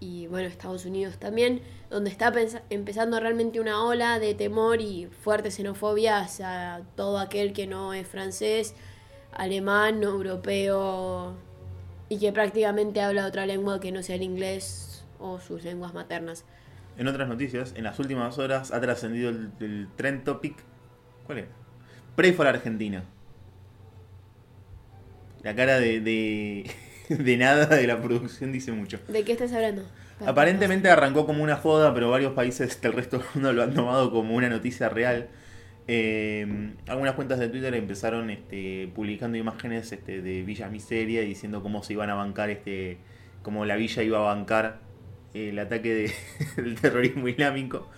y 0.00 0.26
bueno, 0.26 0.46
Estados 0.46 0.84
Unidos 0.84 1.18
también, 1.18 1.62
donde 1.90 2.10
está 2.10 2.32
empezando 2.70 3.18
realmente 3.18 3.60
una 3.60 3.82
ola 3.84 4.18
de 4.18 4.34
temor 4.34 4.80
y 4.80 5.06
fuerte 5.06 5.50
xenofobia 5.50 6.18
hacia 6.18 6.82
todo 6.96 7.18
aquel 7.18 7.52
que 7.52 7.66
no 7.66 7.94
es 7.94 8.06
francés, 8.06 8.74
alemán, 9.32 10.02
europeo 10.02 11.34
y 12.08 12.18
que 12.18 12.32
prácticamente 12.32 13.00
habla 13.00 13.26
otra 13.26 13.46
lengua 13.46 13.80
que 13.80 13.90
no 13.90 14.02
sea 14.02 14.16
el 14.16 14.22
inglés 14.22 15.04
o 15.18 15.40
sus 15.40 15.64
lenguas 15.64 15.94
maternas. 15.94 16.44
En 16.96 17.08
otras 17.08 17.28
noticias, 17.28 17.72
en 17.76 17.84
las 17.84 17.98
últimas 17.98 18.38
horas 18.38 18.70
ha 18.72 18.80
trascendido 18.80 19.30
el, 19.30 19.88
trend 19.96 20.24
topic. 20.24 20.56
¿Cuál 21.26 21.38
era? 21.38 21.48
Pray 22.14 22.32
for 22.32 22.46
Argentina. 22.46 23.02
La 25.44 25.54
cara 25.54 25.78
de, 25.78 26.00
de, 26.00 26.68
de 27.08 27.36
nada 27.36 27.66
de 27.66 27.86
la 27.86 28.00
producción 28.02 28.50
dice 28.50 28.72
mucho. 28.72 28.98
¿De 29.08 29.22
qué 29.22 29.32
estás 29.32 29.52
hablando? 29.52 29.82
Aparentemente 30.24 30.88
arrancó 30.88 31.26
como 31.26 31.42
una 31.42 31.56
joda, 31.56 31.92
pero 31.92 32.10
varios 32.10 32.32
países 32.32 32.80
del 32.80 32.92
resto 32.92 33.18
del 33.18 33.26
mundo 33.34 33.52
lo 33.52 33.62
han 33.62 33.74
tomado 33.74 34.10
como 34.10 34.34
una 34.34 34.48
noticia 34.48 34.88
real. 34.88 35.28
Eh, 35.86 36.72
algunas 36.86 37.14
cuentas 37.14 37.38
de 37.38 37.48
Twitter 37.48 37.74
empezaron 37.74 38.30
este, 38.30 38.88
publicando 38.94 39.36
imágenes 39.36 39.92
este, 39.92 40.22
de 40.22 40.42
Villa 40.42 40.68
Miseria 40.68 41.20
diciendo 41.20 41.62
cómo 41.62 41.82
se 41.82 41.92
iban 41.92 42.08
a 42.10 42.14
bancar, 42.14 42.48
este, 42.48 42.96
cómo 43.42 43.66
la 43.66 43.76
villa 43.76 44.02
iba 44.02 44.18
a 44.18 44.34
bancar 44.34 44.80
el 45.34 45.58
ataque 45.58 45.92
de- 45.94 46.12
del 46.62 46.80
terrorismo 46.80 47.28
islámico. 47.28 47.90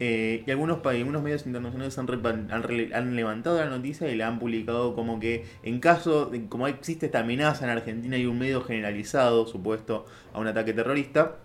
Eh, 0.00 0.42
y 0.46 0.50
algunos, 0.50 0.84
algunos 0.84 1.22
medios 1.22 1.46
internacionales 1.46 1.96
han, 1.98 2.08
han 2.50 2.92
han 2.94 3.16
levantado 3.16 3.58
la 3.58 3.70
noticia 3.70 4.10
y 4.10 4.16
la 4.16 4.26
han 4.26 4.40
publicado 4.40 4.94
como 4.94 5.20
que 5.20 5.44
en 5.62 5.78
caso, 5.78 6.26
de, 6.26 6.46
como 6.46 6.66
existe 6.66 7.06
esta 7.06 7.20
amenaza 7.20 7.64
en 7.64 7.70
Argentina 7.70 8.16
y 8.16 8.26
un 8.26 8.38
medio 8.38 8.62
generalizado, 8.62 9.46
supuesto, 9.46 10.06
a 10.32 10.40
un 10.40 10.48
ataque 10.48 10.72
terrorista, 10.72 11.36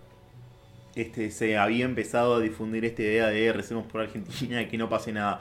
este, 0.95 1.31
se 1.31 1.57
había 1.57 1.85
empezado 1.85 2.35
a 2.35 2.39
difundir 2.39 2.85
esta 2.85 3.03
idea 3.03 3.27
de 3.27 3.53
recemos 3.53 3.85
por 3.85 4.01
Argentina 4.01 4.61
y 4.61 4.67
que 4.67 4.77
no 4.77 4.89
pase 4.89 5.13
nada. 5.13 5.39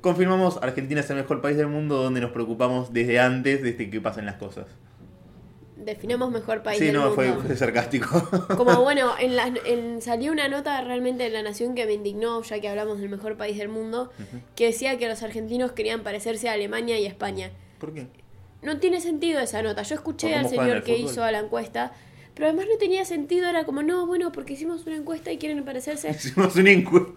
Confirmamos, 0.00 0.58
Argentina 0.62 1.00
es 1.00 1.10
el 1.10 1.16
mejor 1.16 1.40
país 1.40 1.56
del 1.56 1.68
mundo 1.68 2.02
donde 2.02 2.20
nos 2.20 2.30
preocupamos 2.30 2.92
desde 2.92 3.18
antes 3.18 3.62
de 3.62 3.90
que 3.90 4.00
pasen 4.00 4.26
las 4.26 4.36
cosas. 4.36 4.66
Definamos 5.86 6.32
mejor 6.32 6.62
país 6.64 6.78
sí, 6.80 6.86
del 6.86 6.94
no, 6.94 7.12
fue, 7.12 7.28
mundo. 7.28 7.44
fue 7.46 7.56
sarcástico. 7.56 8.28
Como 8.56 8.82
bueno, 8.82 9.12
en 9.20 9.36
la, 9.36 9.52
en, 9.64 10.02
salió 10.02 10.32
una 10.32 10.48
nota 10.48 10.80
realmente 10.80 11.24
en 11.26 11.32
La 11.32 11.42
Nación 11.42 11.76
que 11.76 11.86
me 11.86 11.92
indignó, 11.92 12.42
ya 12.42 12.60
que 12.60 12.68
hablamos 12.68 12.98
del 12.98 13.08
mejor 13.08 13.36
país 13.36 13.56
del 13.56 13.68
mundo, 13.68 14.10
que 14.56 14.66
decía 14.66 14.98
que 14.98 15.08
los 15.08 15.22
argentinos 15.22 15.70
querían 15.72 16.02
parecerse 16.02 16.48
a 16.48 16.52
Alemania 16.54 16.98
y 16.98 17.06
España. 17.06 17.52
¿Por 17.78 17.94
qué? 17.94 18.08
No 18.62 18.78
tiene 18.78 19.00
sentido 19.00 19.38
esa 19.40 19.62
nota. 19.62 19.82
Yo 19.82 19.90
¿Por 19.90 19.98
escuché 19.98 20.34
al 20.34 20.48
señor 20.48 20.82
que 20.82 20.96
fútbol? 20.96 21.10
hizo 21.12 21.30
la 21.30 21.38
encuesta, 21.38 21.92
pero 22.34 22.48
además 22.48 22.66
no 22.68 22.76
tenía 22.78 23.04
sentido. 23.04 23.48
Era 23.48 23.64
como, 23.64 23.84
no, 23.84 24.06
bueno, 24.06 24.32
porque 24.32 24.54
hicimos 24.54 24.84
una 24.86 24.96
encuesta 24.96 25.30
y 25.30 25.38
quieren 25.38 25.64
parecerse. 25.64 26.10
Hicimos 26.10 26.56
una 26.56 26.72
encuesta. 26.72 27.12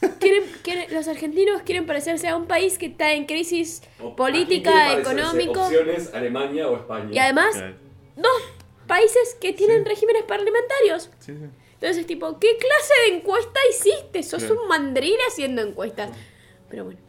quieren, 0.20 0.44
quieren- 0.62 0.92
los 0.92 1.08
argentinos 1.08 1.62
quieren 1.62 1.86
parecerse 1.86 2.28
a 2.28 2.36
un 2.36 2.46
país 2.46 2.78
que 2.78 2.86
está 2.86 3.14
en 3.14 3.24
crisis 3.26 3.82
O- 4.00 4.14
política, 4.14 4.90
¿a 4.90 5.00
económico. 5.00 5.60
Opciones 5.64 6.14
Alemania 6.14 6.68
o 6.68 6.76
España. 6.76 7.08
Y 7.10 7.18
además, 7.18 7.56
dos 8.16 8.42
países 8.86 9.36
que 9.40 9.52
tienen 9.52 9.84
regímenes 9.84 10.22
parlamentarios. 10.24 11.10
Sí, 11.20 11.34
sí. 11.36 11.44
Entonces 11.74 11.98
es 11.98 12.06
tipo, 12.06 12.38
¿qué 12.38 12.56
clase 12.58 12.94
de 13.08 13.16
encuesta 13.16 13.58
hiciste? 13.70 14.22
Sos 14.22 14.44
Claro. 14.44 14.62
un 14.62 14.68
mandril 14.68 15.16
haciendo 15.28 15.62
encuestas. 15.62 16.10
Pero 16.68 16.84
bueno. 16.84 17.00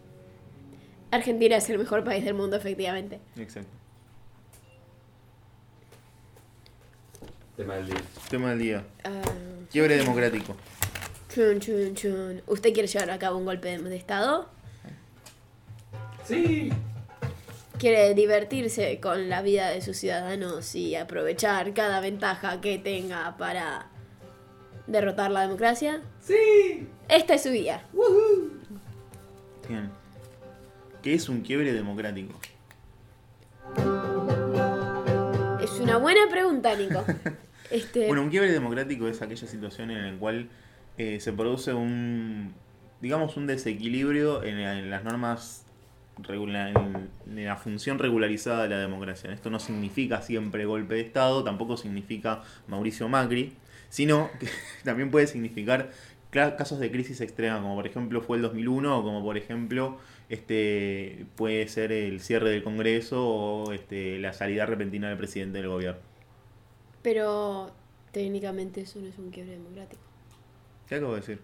Argentina 1.12 1.58
es 1.58 1.70
el 1.70 1.78
mejor 1.78 2.04
país 2.04 2.26
del 2.26 2.34
mundo, 2.34 2.56
efectivamente. 2.58 3.20
Exacto. 3.38 3.70
Tema 7.56 7.76
del 7.76 7.86
día. 7.88 8.02
Tema 8.30 8.50
del 8.50 8.60
día. 8.60 8.84
Ah, 9.04 9.22
Quiebre 9.72 9.98
democrático. 9.98 10.56
chun, 11.34 11.60
chun, 11.60 11.94
chun. 11.96 12.42
¿Usted 12.48 12.74
quiere 12.74 12.88
llevar 12.88 13.12
a 13.12 13.20
cabo 13.20 13.38
un 13.38 13.46
golpe 13.46 13.78
de, 13.78 13.78
de 13.90 13.96
Estado? 13.96 14.50
Sí. 16.26 16.72
¿Quiere 17.84 18.14
divertirse 18.14 19.02
con 19.02 19.28
la 19.28 19.42
vida 19.42 19.68
de 19.68 19.82
sus 19.82 19.98
ciudadanos 19.98 20.74
y 20.74 20.96
aprovechar 20.96 21.74
cada 21.74 22.00
ventaja 22.00 22.62
que 22.62 22.78
tenga 22.78 23.36
para 23.36 23.88
derrotar 24.88 25.32
la 25.32 25.42
democracia? 25.42 26.02
Sí. 26.22 26.88
Esta 27.10 27.34
es 27.34 27.44
su 27.44 27.52
guía. 27.52 27.84
Bien. 29.68 29.90
¿Qué 31.02 31.14
es 31.14 31.28
un 31.28 31.42
quiebre 31.42 31.74
democrático? 31.74 32.40
Es 35.62 35.72
una 35.82 35.98
buena 35.98 36.22
pregunta, 36.32 36.74
Nico. 36.78 37.04
Este, 37.70 38.08
Bueno, 38.08 38.22
un 38.22 38.30
quiebre 38.30 38.54
democrático 38.54 39.10
es 39.10 39.22
aquella 39.22 39.46
situación 39.46 39.92
en 39.92 40.14
la 40.14 40.20
cual 40.20 40.48
eh, 40.98 41.20
se 41.20 41.34
produce 41.34 41.74
un, 41.74 42.54
digamos, 43.02 43.36
un 43.36 43.46
desequilibrio 43.46 44.42
en, 44.44 44.60
en 44.60 44.90
las 44.90 45.04
normas, 45.04 45.66
en, 46.18 47.10
la 47.46 47.56
función 47.58 48.00
regularizada 48.00 48.64
de 48.64 48.70
la 48.70 48.78
democracia. 48.80 49.32
Esto 49.32 49.50
no 49.50 49.60
significa 49.60 50.22
siempre 50.22 50.66
golpe 50.66 50.96
de 50.96 51.02
Estado, 51.02 51.44
tampoco 51.44 51.78
significa 51.78 52.44
Mauricio 52.68 53.08
Macri, 53.10 53.54
sino 53.90 54.30
que 54.40 54.48
también 54.84 55.12
puede 55.12 55.28
significar 55.28 55.92
casos 56.32 56.80
de 56.80 56.90
crisis 56.92 57.22
extrema, 57.22 57.62
como 57.62 57.76
por 57.76 57.86
ejemplo 57.88 58.22
fue 58.22 58.38
el 58.38 58.44
2001, 58.44 59.00
o 59.00 59.04
como 59.04 59.24
por 59.24 59.38
ejemplo 59.38 60.00
este 60.30 61.28
puede 61.36 61.68
ser 61.68 61.92
el 61.92 62.20
cierre 62.22 62.50
del 62.50 62.64
Congreso 62.64 63.28
o 63.28 63.72
este, 63.74 64.18
la 64.20 64.34
salida 64.34 64.66
repentina 64.66 65.10
del 65.10 65.18
presidente 65.18 65.60
del 65.60 65.68
gobierno. 65.70 66.02
pero 67.02 67.76
técnicamente 68.12 68.82
eso 68.82 69.00
no 69.02 69.08
es 69.08 69.18
un 69.18 69.32
quiebre 69.32 69.54
democrático. 69.54 70.02
¿Qué 70.88 70.96
acabo 70.96 71.14
de 71.16 71.20
decir? 71.22 71.42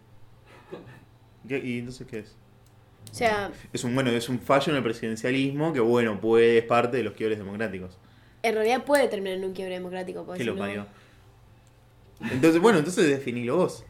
¿Qué- 1.48 1.60
¿Y 1.60 1.80
entonces 1.80 2.08
qué 2.08 2.20
es? 2.20 2.38
O 3.12 3.14
sea, 3.14 3.52
Es 3.74 3.84
un 3.84 3.96
bueno, 3.96 4.12
es 4.12 4.30
un 4.30 4.40
fallo 4.40 4.72
en 4.72 4.78
el 4.78 4.84
presidencialismo 4.84 5.74
que 5.74 5.80
bueno, 5.80 6.20
puede, 6.22 6.60
es 6.60 6.64
parte 6.64 6.98
de 6.98 7.04
los 7.04 7.14
quiebres 7.14 7.38
democráticos. 7.40 7.98
en 8.44 8.54
realidad 8.56 8.84
puede 8.86 9.08
terminar 9.08 9.38
en 9.40 9.46
un 9.46 9.54
quiebre 9.54 9.76
democrático. 9.76 10.24
porque 10.26 10.38
¿Qué 10.40 10.44
si 10.44 10.48
lo 10.50 10.54
no- 10.56 10.62
parió? 10.62 10.86
Entonces, 12.32 12.62
bueno, 12.62 12.80
entonces 12.80 13.08
definilo 13.08 13.58
vos. 13.58 13.86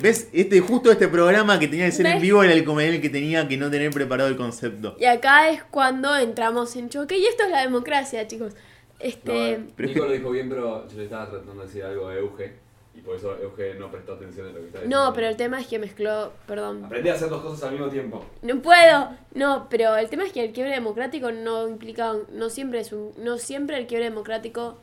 ¿Ves? 0.00 0.28
Este, 0.32 0.60
justo 0.60 0.90
este 0.90 1.08
programa 1.08 1.58
que 1.58 1.68
tenía 1.68 1.86
que 1.86 1.92
ser 1.92 2.06
en 2.06 2.20
vivo 2.20 2.42
era 2.42 2.52
el 2.52 2.64
comediante 2.64 3.00
que 3.00 3.08
tenía 3.08 3.46
que 3.48 3.56
no 3.56 3.70
tener 3.70 3.90
preparado 3.92 4.28
el 4.28 4.36
concepto. 4.36 4.96
Y 4.98 5.04
acá 5.04 5.50
es 5.50 5.62
cuando 5.64 6.16
entramos 6.16 6.74
en 6.76 6.88
choque. 6.90 7.16
Y 7.18 7.26
esto 7.26 7.44
es 7.44 7.50
la 7.50 7.62
democracia, 7.62 8.26
chicos. 8.26 8.54
No, 8.54 8.60
Este. 8.98 9.52
eh, 9.52 9.60
Nico 9.78 10.04
lo 10.04 10.12
dijo 10.12 10.30
bien, 10.30 10.48
pero 10.48 10.86
yo 10.88 10.98
le 10.98 11.04
estaba 11.04 11.30
tratando 11.30 11.60
de 11.62 11.66
decir 11.66 11.82
algo 11.84 12.08
a 12.08 12.16
Euge. 12.16 12.52
Y 12.94 13.00
por 13.02 13.16
eso 13.16 13.36
Euge 13.40 13.74
no 13.74 13.90
prestó 13.90 14.14
atención 14.14 14.46
a 14.48 14.50
lo 14.50 14.60
que 14.60 14.66
estaba 14.66 14.84
diciendo. 14.84 15.04
No, 15.06 15.12
pero 15.14 15.28
el 15.28 15.36
tema 15.36 15.60
es 15.60 15.66
que 15.68 15.78
mezcló. 15.78 16.32
Perdón. 16.46 16.84
Aprendí 16.84 17.08
a 17.08 17.14
hacer 17.14 17.28
dos 17.28 17.40
cosas 17.42 17.62
al 17.64 17.72
mismo 17.72 17.88
tiempo. 17.88 18.24
No 18.42 18.60
puedo. 18.60 19.10
No, 19.34 19.68
pero 19.70 19.96
el 19.96 20.08
tema 20.10 20.24
es 20.24 20.32
que 20.32 20.44
el 20.44 20.52
quiebre 20.52 20.72
democrático 20.72 21.30
no 21.30 21.68
implica. 21.68 22.14
No 22.32 22.50
siempre 22.50 22.80
es 22.80 22.92
un. 22.92 23.12
No 23.18 23.38
siempre 23.38 23.78
el 23.78 23.86
quiebre 23.86 24.06
democrático 24.06 24.76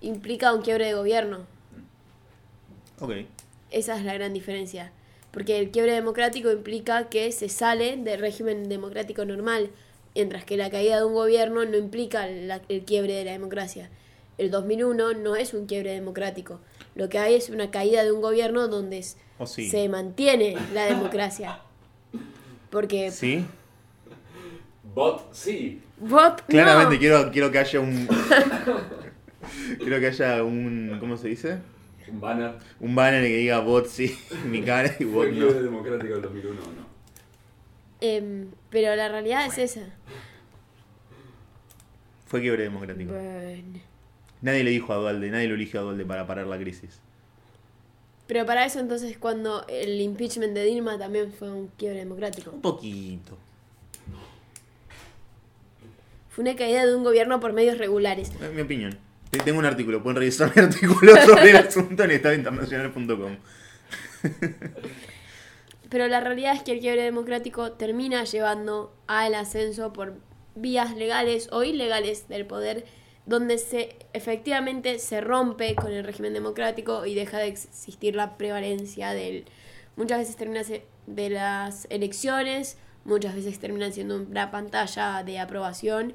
implica 0.00 0.52
un 0.52 0.62
quiebre 0.62 0.86
de 0.86 0.94
gobierno. 0.94 1.46
Ok. 3.00 3.12
Esa 3.70 3.96
es 3.96 4.04
la 4.04 4.14
gran 4.14 4.32
diferencia. 4.32 4.92
Porque 5.30 5.58
el 5.58 5.70
quiebre 5.70 5.92
democrático 5.92 6.50
implica 6.50 7.08
que 7.08 7.30
se 7.32 7.48
sale 7.48 7.96
del 7.96 8.18
régimen 8.18 8.68
democrático 8.68 9.24
normal, 9.24 9.70
mientras 10.14 10.44
que 10.44 10.56
la 10.56 10.70
caída 10.70 10.96
de 10.96 11.04
un 11.04 11.14
gobierno 11.14 11.64
no 11.64 11.76
implica 11.76 12.26
la- 12.26 12.62
el 12.68 12.84
quiebre 12.84 13.14
de 13.14 13.24
la 13.24 13.32
democracia. 13.32 13.90
El 14.38 14.50
2001 14.50 15.12
no 15.14 15.36
es 15.36 15.54
un 15.54 15.66
quiebre 15.66 15.92
democrático. 15.92 16.60
Lo 16.98 17.08
que 17.08 17.18
hay 17.18 17.34
es 17.36 17.48
una 17.48 17.70
caída 17.70 18.02
de 18.04 18.10
un 18.12 18.20
gobierno 18.20 18.66
donde 18.68 18.98
s- 18.98 19.16
¿O 19.38 19.46
sí? 19.46 19.70
se 19.70 19.88
mantiene 19.88 20.56
la 20.74 20.84
democracia. 20.84 21.60
Porque 22.70 23.10
¿Sí? 23.12 23.46
Bot, 24.94 25.32
sí. 25.32 25.80
Bob, 25.98 26.42
Claramente 26.48 26.94
no. 26.96 27.00
quiero, 27.00 27.30
quiero 27.30 27.50
que 27.52 27.58
haya 27.60 27.78
un... 27.80 28.08
quiero 29.78 30.00
que 30.00 30.06
haya 30.08 30.42
un... 30.42 30.96
¿Cómo 30.98 31.16
se 31.16 31.28
dice? 31.28 31.58
Un 32.08 32.20
banner. 32.20 32.54
Un 32.80 32.94
banner 32.96 33.22
que 33.22 33.36
diga 33.36 33.60
bot 33.60 33.86
sí, 33.86 34.18
mi 34.46 34.62
cara 34.62 34.88
y 34.98 35.04
¿Fue 35.04 35.30
bot 35.30 35.30
no. 35.30 35.52
democrático 35.52 36.14
del 36.14 36.22
2001 36.22 36.60
o 36.60 36.64
no? 36.64 36.88
Em, 38.00 38.48
pero 38.70 38.96
la 38.96 39.08
realidad 39.08 39.46
es 39.46 39.58
esa. 39.58 39.86
Fue 42.26 42.40
quiebre 42.40 42.64
democrático. 42.64 43.12
Bueno. 43.12 43.78
Nadie 44.42 44.62
le 44.64 44.70
dijo 44.70 44.92
a 44.92 44.96
Dualde, 44.96 45.30
nadie 45.30 45.48
lo 45.48 45.54
eligió 45.54 45.80
a 45.80 45.82
Dualde 45.84 46.04
para 46.04 46.26
parar 46.26 46.46
la 46.46 46.58
crisis. 46.58 47.00
Pero 48.26 48.44
para 48.46 48.64
eso 48.66 48.78
entonces 48.78 49.16
cuando 49.18 49.64
el 49.68 50.00
impeachment 50.00 50.52
de 50.54 50.64
Dilma 50.64 50.98
también 50.98 51.32
fue 51.32 51.50
un 51.50 51.68
quiebre 51.78 52.00
democrático. 52.00 52.50
Un 52.50 52.60
poquito. 52.60 53.36
Fue 56.30 56.42
una 56.42 56.54
caída 56.54 56.86
de 56.86 56.94
un 56.94 57.02
gobierno 57.04 57.40
por 57.40 57.52
medios 57.52 57.78
regulares. 57.78 58.30
Es 58.40 58.52
mi 58.52 58.60
opinión. 58.60 58.96
Te- 59.30 59.38
Tengo 59.40 59.58
un 59.58 59.64
artículo, 59.64 60.02
pueden 60.02 60.16
revisar 60.18 60.52
mi 60.54 60.62
artículo 60.66 61.16
sobre 61.24 61.50
el 61.50 61.56
asunto 61.56 62.04
en 62.04 62.10
estadointernacional.com. 62.12 63.36
Pero 65.90 66.06
la 66.06 66.20
realidad 66.20 66.54
es 66.54 66.62
que 66.62 66.72
el 66.72 66.80
quiebre 66.80 67.02
democrático 67.02 67.72
termina 67.72 68.24
llevando 68.24 68.94
al 69.06 69.34
ascenso 69.34 69.92
por 69.92 70.14
vías 70.54 70.94
legales 70.96 71.48
o 71.50 71.62
ilegales 71.64 72.28
del 72.28 72.44
poder, 72.46 72.84
donde 73.28 73.58
se 73.58 73.94
efectivamente 74.14 74.98
se 74.98 75.20
rompe 75.20 75.74
con 75.74 75.92
el 75.92 76.02
régimen 76.02 76.32
democrático 76.32 77.04
y 77.04 77.14
deja 77.14 77.38
de 77.38 77.48
existir 77.48 78.16
la 78.16 78.38
prevalencia 78.38 79.10
del. 79.10 79.44
Muchas 79.96 80.18
veces 80.18 80.36
termina 80.36 80.62
de 81.06 81.30
las 81.30 81.86
elecciones, 81.90 82.78
muchas 83.04 83.34
veces 83.34 83.58
terminan 83.58 83.92
siendo 83.92 84.16
una 84.16 84.50
pantalla 84.50 85.22
de 85.24 85.38
aprobación 85.38 86.14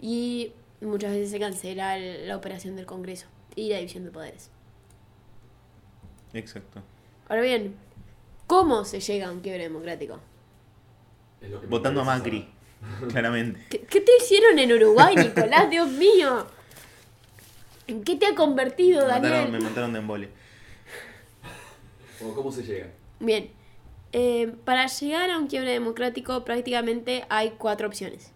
y 0.00 0.52
muchas 0.80 1.12
veces 1.12 1.30
se 1.30 1.38
cancela 1.38 1.98
el- 1.98 2.28
la 2.28 2.36
operación 2.36 2.76
del 2.76 2.86
Congreso 2.86 3.26
y 3.54 3.68
la 3.68 3.76
división 3.76 4.04
de 4.04 4.10
poderes. 4.10 4.50
Exacto. 6.32 6.82
Ahora 7.28 7.42
bien, 7.42 7.74
¿cómo 8.46 8.84
se 8.84 9.00
llega 9.00 9.28
a 9.28 9.32
un 9.32 9.40
quiebre 9.40 9.64
democrático? 9.64 10.18
Votando 11.68 12.00
a 12.00 12.04
Macri, 12.04 12.48
claramente. 13.10 13.60
¿Qué, 13.70 13.80
qué 13.80 14.00
te 14.00 14.12
hicieron 14.20 14.58
en 14.58 14.72
Uruguay, 14.72 15.14
Nicolás? 15.24 15.70
Dios 15.70 15.88
mío. 15.90 16.46
¿En 17.86 18.02
qué 18.02 18.16
te 18.16 18.26
ha 18.26 18.34
convertido, 18.34 19.02
Me 19.06 19.12
mataron, 19.12 19.30
Daniel? 19.30 19.52
me 19.52 19.60
mataron 19.60 19.92
de 19.92 19.98
embole. 19.98 20.28
¿Cómo 22.34 22.50
se 22.50 22.62
llega? 22.62 22.86
Bien. 23.20 23.50
Eh, 24.12 24.54
para 24.64 24.86
llegar 24.86 25.28
a 25.30 25.38
un 25.38 25.48
quiebre 25.48 25.72
democrático 25.72 26.44
prácticamente 26.44 27.24
hay 27.28 27.50
cuatro 27.58 27.88
opciones. 27.88 28.30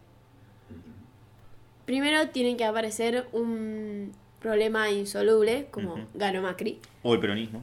Primero 1.87 2.29
tiene 2.31 2.57
que 2.57 2.65
aparecer 2.65 3.29
un 3.33 4.13
problema 4.41 4.91
insoluble, 4.91 5.69
como 5.71 5.95
Ujú. 5.95 6.03
ganó 6.15 6.43
Macri. 6.43 6.81
O 7.03 7.15
el 7.15 7.21
peronismo. 7.21 7.63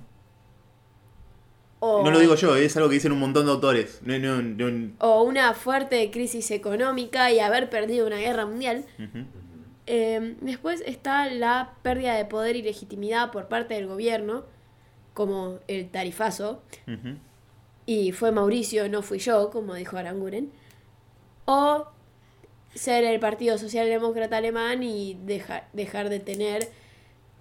O, 1.88 2.04
No 2.04 2.10
lo 2.12 2.20
digo 2.20 2.36
yo, 2.36 2.56
es 2.56 2.76
algo 2.78 2.90
que 2.90 2.96
dicen 2.96 3.12
un 3.12 3.20
montón 3.20 3.46
de 3.46 3.52
autores. 3.52 4.00
No, 4.04 4.18
no, 4.18 4.42
no- 4.42 4.92
o 5.00 5.22
una 5.24 5.54
fuerte 5.54 6.10
crisis 6.10 6.50
económica 6.52 7.32
y 7.32 7.40
haber 7.40 7.70
perdido 7.70 8.08
una 8.08 8.18
guerra 8.18 8.46
mundial. 8.46 8.86
Eh, 9.88 10.36
después 10.42 10.82
está 10.86 11.30
la 11.30 11.74
pérdida 11.84 12.16
de 12.16 12.26
poder 12.26 12.56
y 12.56 12.64
legitimidad 12.64 13.32
por 13.32 13.48
parte 13.48 13.76
del 13.76 13.86
gobierno, 13.88 14.46
como 15.14 15.60
el 15.68 15.90
tarifazo, 15.90 16.64
y 17.86 18.12
fue 18.12 18.32
Mauricio, 18.32 18.90
no 18.90 19.04
fui 19.04 19.20
yo, 19.20 19.52
como 19.52 19.76
dijo 19.76 19.96
Aranguren, 19.98 20.52
o 21.46 21.86
ser 22.74 23.04
el 23.04 23.20
Partido 23.20 23.58
Socialdemócrata 23.60 24.38
Alemán 24.38 24.82
y 24.82 25.14
dejar, 25.24 25.68
dejar 25.74 26.10
de 26.10 26.20
tener 26.20 26.68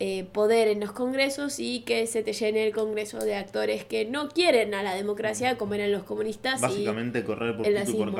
eh, 0.00 0.24
poder 0.24 0.68
en 0.68 0.80
los 0.80 0.92
congresos 0.92 1.60
y 1.60 1.80
que 1.82 2.06
se 2.06 2.22
te 2.22 2.32
llene 2.32 2.66
el 2.66 2.72
congreso 2.74 3.18
de 3.18 3.36
actores 3.36 3.84
que 3.84 4.04
no 4.04 4.28
quieren 4.28 4.74
a 4.74 4.82
la 4.82 4.94
democracia 4.94 5.56
como 5.56 5.74
eran 5.74 5.92
los 5.92 6.02
comunistas. 6.04 6.58
y- 6.60 6.62
Básicamente 6.62 7.22
correr 7.24 7.56
por 7.56 7.66
el 7.66 7.74
por 7.74 8.12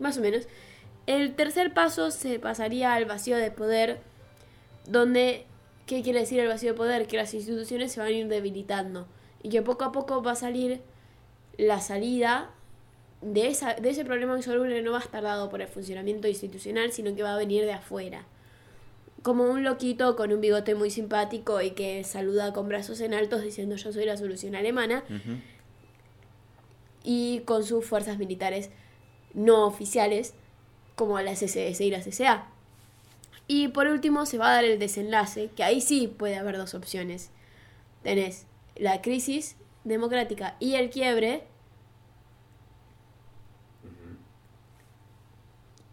más 0.00 0.18
o 0.18 0.20
menos. 0.20 0.46
El 1.06 1.34
tercer 1.34 1.72
paso 1.72 2.10
se 2.10 2.38
pasaría 2.38 2.94
al 2.94 3.04
vacío 3.06 3.36
de 3.36 3.50
poder, 3.50 4.00
donde, 4.86 5.46
¿qué 5.86 6.02
quiere 6.02 6.20
decir 6.20 6.40
el 6.40 6.48
vacío 6.48 6.72
de 6.72 6.76
poder? 6.76 7.06
Que 7.06 7.16
las 7.16 7.32
instituciones 7.34 7.92
se 7.92 8.00
van 8.00 8.08
a 8.08 8.12
ir 8.12 8.28
debilitando 8.28 9.06
y 9.42 9.48
que 9.50 9.62
poco 9.62 9.84
a 9.84 9.92
poco 9.92 10.22
va 10.22 10.32
a 10.32 10.36
salir 10.36 10.80
la 11.56 11.80
salida 11.80 12.50
de, 13.22 13.48
esa, 13.48 13.74
de 13.74 13.90
ese 13.90 14.04
problema 14.04 14.36
insoluble 14.36 14.80
no 14.82 14.92
va 14.92 14.98
a 14.98 15.02
estar 15.02 15.22
dado 15.22 15.48
por 15.48 15.60
el 15.60 15.68
funcionamiento 15.68 16.28
institucional, 16.28 16.92
sino 16.92 17.14
que 17.14 17.22
va 17.22 17.34
a 17.34 17.38
venir 17.38 17.64
de 17.64 17.72
afuera. 17.72 18.26
Como 19.22 19.44
un 19.44 19.64
loquito 19.64 20.16
con 20.16 20.32
un 20.32 20.40
bigote 20.40 20.74
muy 20.74 20.90
simpático 20.90 21.60
y 21.60 21.72
que 21.72 22.04
saluda 22.04 22.52
con 22.52 22.68
brazos 22.68 23.00
en 23.00 23.14
altos 23.14 23.42
diciendo 23.42 23.76
yo 23.76 23.92
soy 23.92 24.04
la 24.04 24.16
solución 24.16 24.54
alemana 24.54 25.02
y 27.02 27.40
con 27.40 27.64
sus 27.64 27.84
fuerzas 27.84 28.18
militares 28.18 28.70
no 29.34 29.66
oficiales 29.66 30.34
como 30.94 31.20
la 31.20 31.34
SSS 31.34 31.80
y 31.80 31.90
la 31.90 32.00
CCA. 32.00 32.48
Y 33.46 33.68
por 33.68 33.86
último 33.86 34.26
se 34.26 34.36
va 34.36 34.50
a 34.50 34.54
dar 34.54 34.64
el 34.64 34.78
desenlace, 34.78 35.48
que 35.56 35.64
ahí 35.64 35.80
sí 35.80 36.06
puede 36.06 36.36
haber 36.36 36.58
dos 36.58 36.74
opciones. 36.74 37.30
Tenés 38.02 38.46
la 38.76 39.00
crisis 39.00 39.56
democrática 39.84 40.56
y 40.60 40.74
el 40.74 40.90
quiebre 40.90 41.44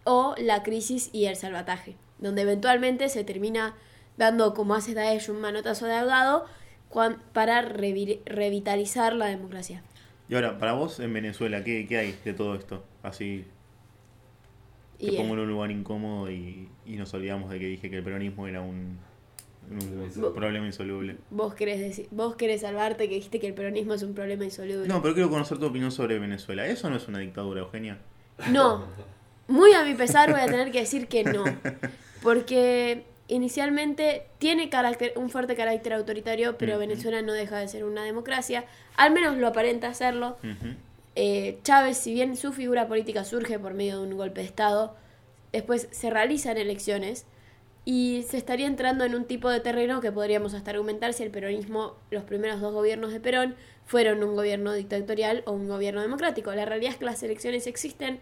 o 0.04 0.36
la 0.38 0.64
crisis 0.64 1.10
y 1.14 1.26
el 1.26 1.36
salvataje, 1.36 1.96
donde 2.20 2.44
eventualmente 2.44 3.10
se 3.10 3.24
termina 3.24 3.76
dando, 4.18 4.54
como 4.54 4.76
hace 4.76 4.94
Daesh, 4.94 5.30
un 5.30 5.42
manotazo 5.42 5.86
de 5.86 5.94
ahogado 5.94 6.46
cuan- 6.90 7.22
para 7.34 7.62
revi- 7.62 8.22
revitalizar 8.26 9.14
la 9.14 9.28
democracia. 9.28 9.84
Y 10.30 10.36
ahora, 10.36 10.58
para 10.58 10.74
vos 10.74 11.00
en 11.00 11.14
Venezuela, 11.14 11.64
¿qué, 11.64 11.88
qué 11.88 11.98
hay 11.98 12.16
de 12.24 12.34
todo 12.34 12.56
esto? 12.56 12.84
Así 13.04 13.46
te 14.98 15.12
Y, 15.12 15.18
pongo 15.18 15.34
en 15.34 15.40
un 15.42 15.50
lugar 15.50 15.72
incómodo 15.72 16.32
y, 16.32 16.70
y 16.86 16.96
nos 16.96 17.14
olvidamos 17.14 17.50
de 17.50 17.60
que 17.60 17.68
dije 17.68 17.90
que 17.90 17.98
el 17.98 18.04
peronismo 18.04 18.48
era 18.48 18.62
un, 18.62 18.98
problema 20.34 20.66
insoluble. 20.66 21.18
Vos 21.32 21.54
querés, 21.54 21.80
decir, 21.80 22.08
vos 22.12 22.36
querés 22.36 22.62
salvarte 22.62 23.10
que 23.10 23.16
dijiste 23.16 23.40
que 23.40 23.48
el 23.48 23.54
peronismo 23.54 23.94
es 23.94 24.04
un 24.04 24.14
problema 24.14 24.46
insoluble. 24.46 24.88
No, 24.88 25.02
pero 25.02 25.14
quiero 25.14 25.30
conocer 25.30 25.58
tu 25.58 25.66
opinión 25.66 25.92
sobre 25.92 26.20
Venezuela. 26.20 26.66
¿Eso 26.68 26.90
no 26.90 26.96
es 26.96 27.08
una 27.08 27.20
dictadura, 27.20 27.62
Eugenia? 27.62 27.98
No. 28.52 28.86
Muy 29.48 29.74
a 29.74 29.84
mi 29.84 29.94
pesar 29.94 30.32
voy 30.32 30.42
a 30.42 30.46
tener 30.46 30.72
que 30.72 30.80
decir 30.80 31.08
que 31.08 31.24
no. 31.24 31.44
Porque 32.26 33.06
inicialmente 33.28 34.28
tiene 34.40 34.70
carácter, 34.70 35.14
un 35.16 35.30
fuerte 35.30 35.56
carácter 35.56 35.94
autoritario, 35.94 36.58
pero. 36.58 36.78
Venezuela 36.78 37.22
no 37.22 37.32
deja 37.32 37.60
de 37.60 37.68
ser 37.68 37.86
una 37.86 38.04
democracia. 38.04 38.66
Al 38.98 39.14
menos 39.14 39.38
lo 39.38 39.48
aparenta 39.48 39.88
hacerlo. 39.88 40.38
Ujú. 40.44 40.76
Eh, 41.16 41.60
Chávez, 41.64 41.98
si 41.98 42.14
bien 42.14 42.36
su 42.36 42.52
figura 42.52 42.88
política 42.88 43.24
surge 43.24 43.58
por 43.58 43.74
medio 43.74 44.02
de 44.02 44.08
un 44.08 44.18
golpe 44.18 44.42
de 44.42 44.48
Estado, 44.48 44.96
después 45.54 45.88
se 45.92 46.10
realizan 46.10 46.58
elecciones 46.58 47.26
y 47.86 48.26
se 48.28 48.38
estaría 48.38 48.68
entrando 48.68 49.06
en 49.06 49.16
un 49.16 49.26
tipo 49.26 49.50
de 49.50 49.60
terreno 49.60 50.02
que 50.02 50.12
podríamos 50.12 50.54
hasta 50.54 50.72
argumentar 50.72 51.14
si 51.14 51.24
el 51.24 51.30
peronismo, 51.30 51.96
los 52.10 52.24
primeros 52.24 52.60
dos 52.60 52.74
gobiernos 52.74 53.14
de 53.14 53.20
Perón, 53.20 53.56
fueron 53.86 54.24
un 54.24 54.36
gobierno 54.36 54.74
dictatorial 54.74 55.44
o 55.46 55.52
un 55.52 55.68
gobierno 55.68 56.02
democrático. 56.02 56.54
La 56.54 56.66
realidad 56.66 56.94
es 56.94 56.98
que 56.98 57.06
las 57.06 57.22
elecciones 57.22 57.68
existen, 57.68 58.20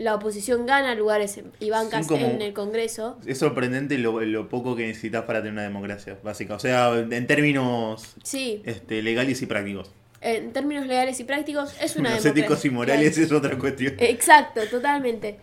la 0.00 0.14
oposición 0.14 0.66
gana 0.66 0.94
lugares 0.94 1.36
en- 1.38 1.52
y 1.60 1.70
bancas 1.70 2.10
en 2.10 2.40
el 2.42 2.52
Congreso. 2.54 3.18
Es 3.26 3.38
sorprendente 3.38 3.98
lo, 3.98 4.20
lo 4.22 4.48
poco 4.48 4.74
que 4.74 4.86
necesitas 4.86 5.24
para 5.24 5.40
tener 5.40 5.52
una 5.52 5.62
democracia 5.62 6.16
básica. 6.22 6.54
O 6.54 6.58
sea, 6.58 6.92
en 6.98 7.26
términos 7.26 8.14
Sí, 8.22 8.62
este, 8.64 9.02
legales 9.02 9.42
y 9.42 9.46
prácticos. 9.46 9.90
en 10.22 10.52
términos 10.52 10.86
legales 10.86 11.20
y 11.20 11.24
prácticos 11.24 11.74
es 11.82 11.96
una 11.96 12.10
Los 12.14 12.22
democracia. 12.22 12.30
éticos 12.30 12.64
y 12.64 12.70
morales 12.70 13.18
es 13.18 13.30
otra 13.32 13.58
cuestión. 13.58 13.94
Exacto, 13.98 14.60
totalmente. 14.70 15.38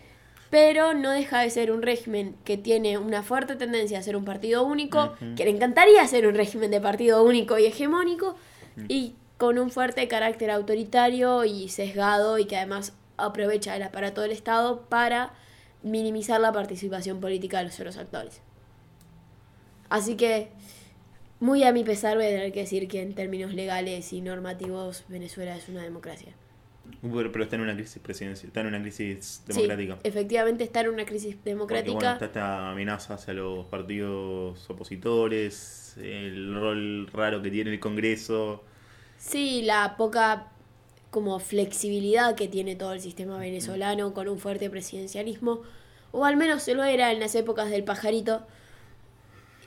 Pero 0.49 0.93
no 0.93 1.11
deja 1.11 1.41
de 1.41 1.49
ser 1.49 1.71
un 1.71 1.81
régimen 1.81 2.35
que 2.45 2.57
tiene 2.57 2.97
una 2.97 3.21
fuerte 3.21 3.55
tendencia 3.57 3.99
a 3.99 4.01
ser 4.01 4.15
un 4.15 4.23
partido 4.23 4.63
único, 4.63 5.13
que 5.35 5.43
le 5.43 5.49
encantaría 5.51 6.07
ser 6.07 6.25
un 6.25 6.35
régimen 6.35 6.71
de 6.71 6.79
partido 6.79 7.21
único 7.23 7.57
y 7.59 7.65
hegemónico, 7.65 8.35
y 8.87 9.13
con 9.37 9.59
un 9.59 9.69
fuerte 9.69 10.07
carácter 10.07 10.49
autoritario 10.49 11.43
y 11.43 11.67
sesgado, 11.69 12.39
y 12.39 12.45
que 12.45 12.55
además 12.57 12.93
aprovecha 13.17 13.75
el 13.75 13.83
aparato 13.83 14.21
del 14.21 14.31
Estado 14.31 14.81
para 14.89 15.33
minimizar 15.83 16.39
la 16.41 16.51
participación 16.51 17.19
política 17.19 17.59
de 17.59 17.65
los 17.65 17.79
otros 17.79 17.97
actores. 17.97 18.41
Así 19.89 20.15
que 20.17 20.49
muy 21.39 21.63
a 21.63 21.71
mi 21.71 21.83
pesar 21.83 22.17
voy 22.17 22.25
a 22.25 22.29
tener 22.29 22.51
que 22.51 22.61
decir 22.61 22.87
que 22.87 23.01
en 23.01 23.13
términos 23.15 23.53
legales 23.53 24.11
y 24.13 24.21
normativos 24.21 25.05
Venezuela 25.07 25.55
es 25.55 25.69
una 25.69 25.83
democracia. 25.83 26.33
Pero, 27.01 27.31
pero 27.31 27.43
está 27.43 27.57
en 27.57 27.61
una 27.63 27.75
crisis 27.75 28.01
presidencial, 28.01 28.47
está 28.47 28.61
en 28.61 28.67
una 28.67 28.81
crisis 28.81 29.43
Sí, 29.49 29.53
democrática. 29.53 29.99
efectivamente 30.03 30.63
está 30.63 30.81
en 30.81 30.89
una 30.89 31.05
crisis 31.05 31.35
Porque, 31.35 31.49
democrática. 31.51 31.93
bueno, 31.93 32.11
está 32.13 32.25
esta 32.25 32.71
amenaza 32.71 33.15
hacia 33.15 33.33
los 33.33 33.65
partidos 33.67 34.69
opositores, 34.69 35.97
el 35.97 36.55
rol 36.55 37.07
raro 37.13 37.41
que 37.41 37.51
tiene 37.51 37.71
el 37.71 37.79
Congreso. 37.79 38.63
Sí, 39.17 39.61
la 39.63 39.95
poca 39.97 40.51
como 41.17 41.39
flexibilidad 41.39 42.35
que 42.35 42.47
tiene 42.47 42.75
todo 42.75 42.93
el 42.93 43.01
sistema 43.01 43.39
venezolano 43.39 44.13
con 44.13 44.27
un 44.29 44.37
fuerte 44.37 44.69
presidencialismo, 44.69 45.63
o 46.11 46.25
al 46.25 46.37
menos 46.37 46.61
se 46.61 46.75
lo 46.75 46.83
era 46.83 47.11
en 47.11 47.19
las 47.19 47.33
épocas 47.33 47.71
del 47.71 47.83
pajarito. 47.83 48.45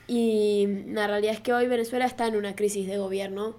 Y 0.07 0.65
la 0.87 1.07
realidad 1.07 1.33
es 1.33 1.41
que 1.41 1.51
hoy 1.51 1.67
Venezuela 1.67 2.05
está 2.05 2.25
en 2.27 2.37
una 2.37 2.55
crisis 2.55 2.87
de 2.87 2.97
gobierno 2.97 3.57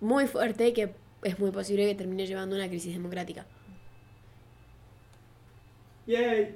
muy 0.00 0.28
fuerte 0.28 0.72
que 0.72 0.94
es 1.24 1.40
muy 1.40 1.50
posible 1.50 1.86
que 1.88 1.96
termine 1.96 2.24
llevando 2.24 2.54
una 2.54 2.68
crisis 2.68 2.92
democrática. 2.94 3.46
¡Yay! 6.06 6.54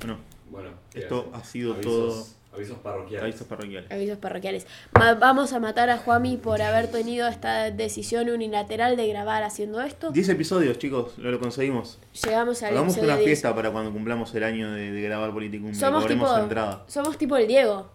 Bueno, 0.00 0.18
Bueno, 0.50 0.70
¿qué 0.90 1.00
Esto 1.00 1.30
hace? 1.32 1.40
ha 1.40 1.44
sido 1.44 1.74
Avisos- 1.76 1.82
todo- 1.84 2.26
Avisos 2.52 2.78
parroquiales. 2.78 3.22
avisos 3.22 3.46
parroquiales. 3.46 3.90
Avisos 3.92 4.18
parroquiales. 4.18 4.66
Ma- 4.98 5.14
vamos 5.14 5.52
a 5.52 5.60
matar 5.60 5.90
a 5.90 5.98
Juami 5.98 6.36
por 6.38 6.60
haber 6.62 6.90
tenido 6.90 7.28
esta 7.28 7.70
decisión 7.70 8.28
unilateral 8.30 8.96
de 8.96 9.06
grabar 9.06 9.42
haciendo 9.42 9.80
esto. 9.80 10.10
10 10.10 10.28
episodios, 10.30 10.78
chicos, 10.78 11.16
lo, 11.18 11.30
lo 11.30 11.38
conseguimos. 11.38 11.98
Llegamos 12.24 12.62
al 12.62 12.70
Hagamos 12.72 12.96
una 12.96 13.14
10. 13.16 13.24
fiesta 13.26 13.54
para 13.54 13.70
cuando 13.70 13.92
cumplamos 13.92 14.34
el 14.34 14.44
año 14.44 14.72
de, 14.72 14.90
de 14.90 15.02
grabar 15.02 15.30
Politicum. 15.32 15.74
Somos 15.74 16.06
tipo, 16.06 16.36
entrada. 16.36 16.84
somos 16.88 17.16
tipo 17.18 17.36
el 17.36 17.46
Diego. 17.46 17.90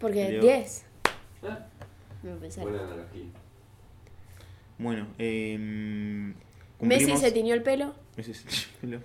Porque 0.00 0.24
El 0.24 0.30
Diego. 0.40 0.46
10. 0.46 0.84
Ah, 1.44 1.58
Me 2.22 2.32
pensé. 2.36 2.60
buena 2.62 2.78
analogía. 2.80 3.24
Bueno, 4.78 5.06
eh, 5.18 6.32
Messi 6.80 7.16
se 7.16 7.30
tiñó 7.32 7.52
el 7.54 7.62
pelo. 7.62 7.94
Messi 8.16 8.32
se- 8.34 8.46
Nos 8.86 9.02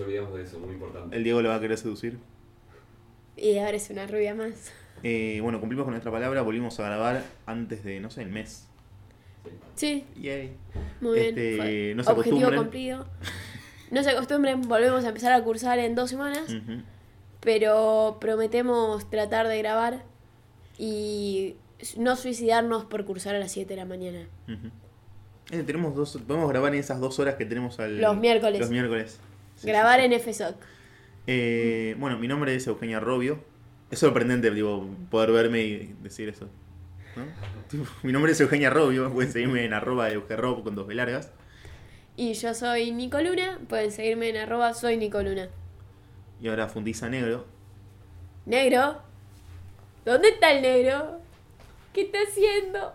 olvidamos 0.00 0.34
de 0.34 0.42
eso, 0.44 0.58
muy 0.60 0.72
importante. 0.74 1.16
El 1.16 1.24
Diego 1.24 1.42
lo 1.42 1.48
va 1.50 1.56
a 1.56 1.60
querer 1.60 1.76
seducir. 1.78 2.18
Y 3.40 3.56
ahora 3.58 3.76
es 3.76 3.88
una 3.90 4.06
rubia 4.06 4.34
más. 4.34 4.70
Eh, 5.02 5.38
bueno, 5.42 5.60
cumplimos 5.60 5.84
con 5.84 5.92
nuestra 5.94 6.12
palabra, 6.12 6.42
volvimos 6.42 6.78
a 6.78 6.84
grabar 6.84 7.24
antes 7.46 7.82
de, 7.84 7.98
no 8.00 8.10
sé, 8.10 8.20
el 8.22 8.28
mes. 8.28 8.66
Sí, 9.74 10.04
Yay. 10.20 10.52
muy 11.00 11.18
Este, 11.18 11.40
bien. 11.40 11.56
Fue 11.56 11.92
no 11.96 12.04
se 12.04 12.10
Objetivo 12.12 12.36
acostumbren. 12.36 12.62
cumplido. 12.62 13.06
No 13.90 14.02
se 14.04 14.10
acostumbren, 14.10 14.60
volvemos 14.68 15.04
a 15.04 15.08
empezar 15.08 15.32
a 15.32 15.42
cursar 15.42 15.78
en 15.78 15.94
dos 15.94 16.10
semanas. 16.10 16.44
Pero 17.40 18.18
prometemos 18.20 19.08
tratar 19.08 19.48
de 19.48 19.56
grabar 19.58 20.04
y 20.76 21.56
no 21.96 22.16
suicidarnos 22.16 22.84
por 22.84 23.06
cursar 23.06 23.34
a 23.34 23.38
las 23.38 23.52
7 23.52 23.70
de 23.70 23.76
la 23.76 23.86
mañana. 23.86 24.26
Eh, 25.50 25.62
tenemos 25.64 25.94
dos, 25.96 26.18
podemos 26.26 26.50
grabar 26.50 26.74
en 26.74 26.80
esas 26.80 27.00
dos 27.00 27.18
horas 27.18 27.36
que 27.36 27.46
tenemos 27.46 27.80
al, 27.80 27.98
Los 28.00 28.16
miércoles. 28.18 28.60
Los 28.60 28.70
miércoles. 28.70 29.18
Sí, 29.56 29.66
Grabar 29.66 29.98
sí. 30.00 30.06
en 30.06 30.20
FSOC. 30.20 30.54
Eh, 31.26 31.96
bueno, 31.98 32.18
mi 32.18 32.28
nombre 32.28 32.54
es 32.54 32.66
Eugenia 32.66 33.00
Robio. 33.00 33.42
Es 33.90 33.98
sorprendente 33.98 34.50
digo, 34.50 34.88
poder 35.10 35.32
verme 35.32 35.62
y 35.62 35.94
decir 36.02 36.28
eso. 36.28 36.48
mi 38.02 38.12
nombre 38.12 38.32
es 38.32 38.40
Eugenia 38.40 38.70
Robio. 38.70 39.12
Pueden 39.12 39.32
seguirme 39.32 39.64
en 39.64 39.72
arroba 39.72 40.10
eugerob 40.10 40.62
con 40.62 40.74
dos 40.74 40.86
B 40.86 40.94
largas. 40.94 41.32
Y 42.16 42.34
yo 42.34 42.54
soy 42.54 42.92
Nico 42.92 43.20
Luna. 43.20 43.58
Pueden 43.68 43.90
seguirme 43.90 44.28
en 44.28 44.36
arroba 44.36 44.74
soy 44.74 44.96
Nico 44.96 45.22
Luna. 45.22 45.48
Y 46.40 46.48
ahora 46.48 46.68
Fundiza 46.68 47.08
Negro. 47.08 47.46
Negro. 48.46 49.02
¿Dónde 50.04 50.30
está 50.30 50.52
el 50.52 50.62
negro? 50.62 51.20
¿Qué 51.92 52.02
está 52.02 52.18
haciendo? 52.26 52.94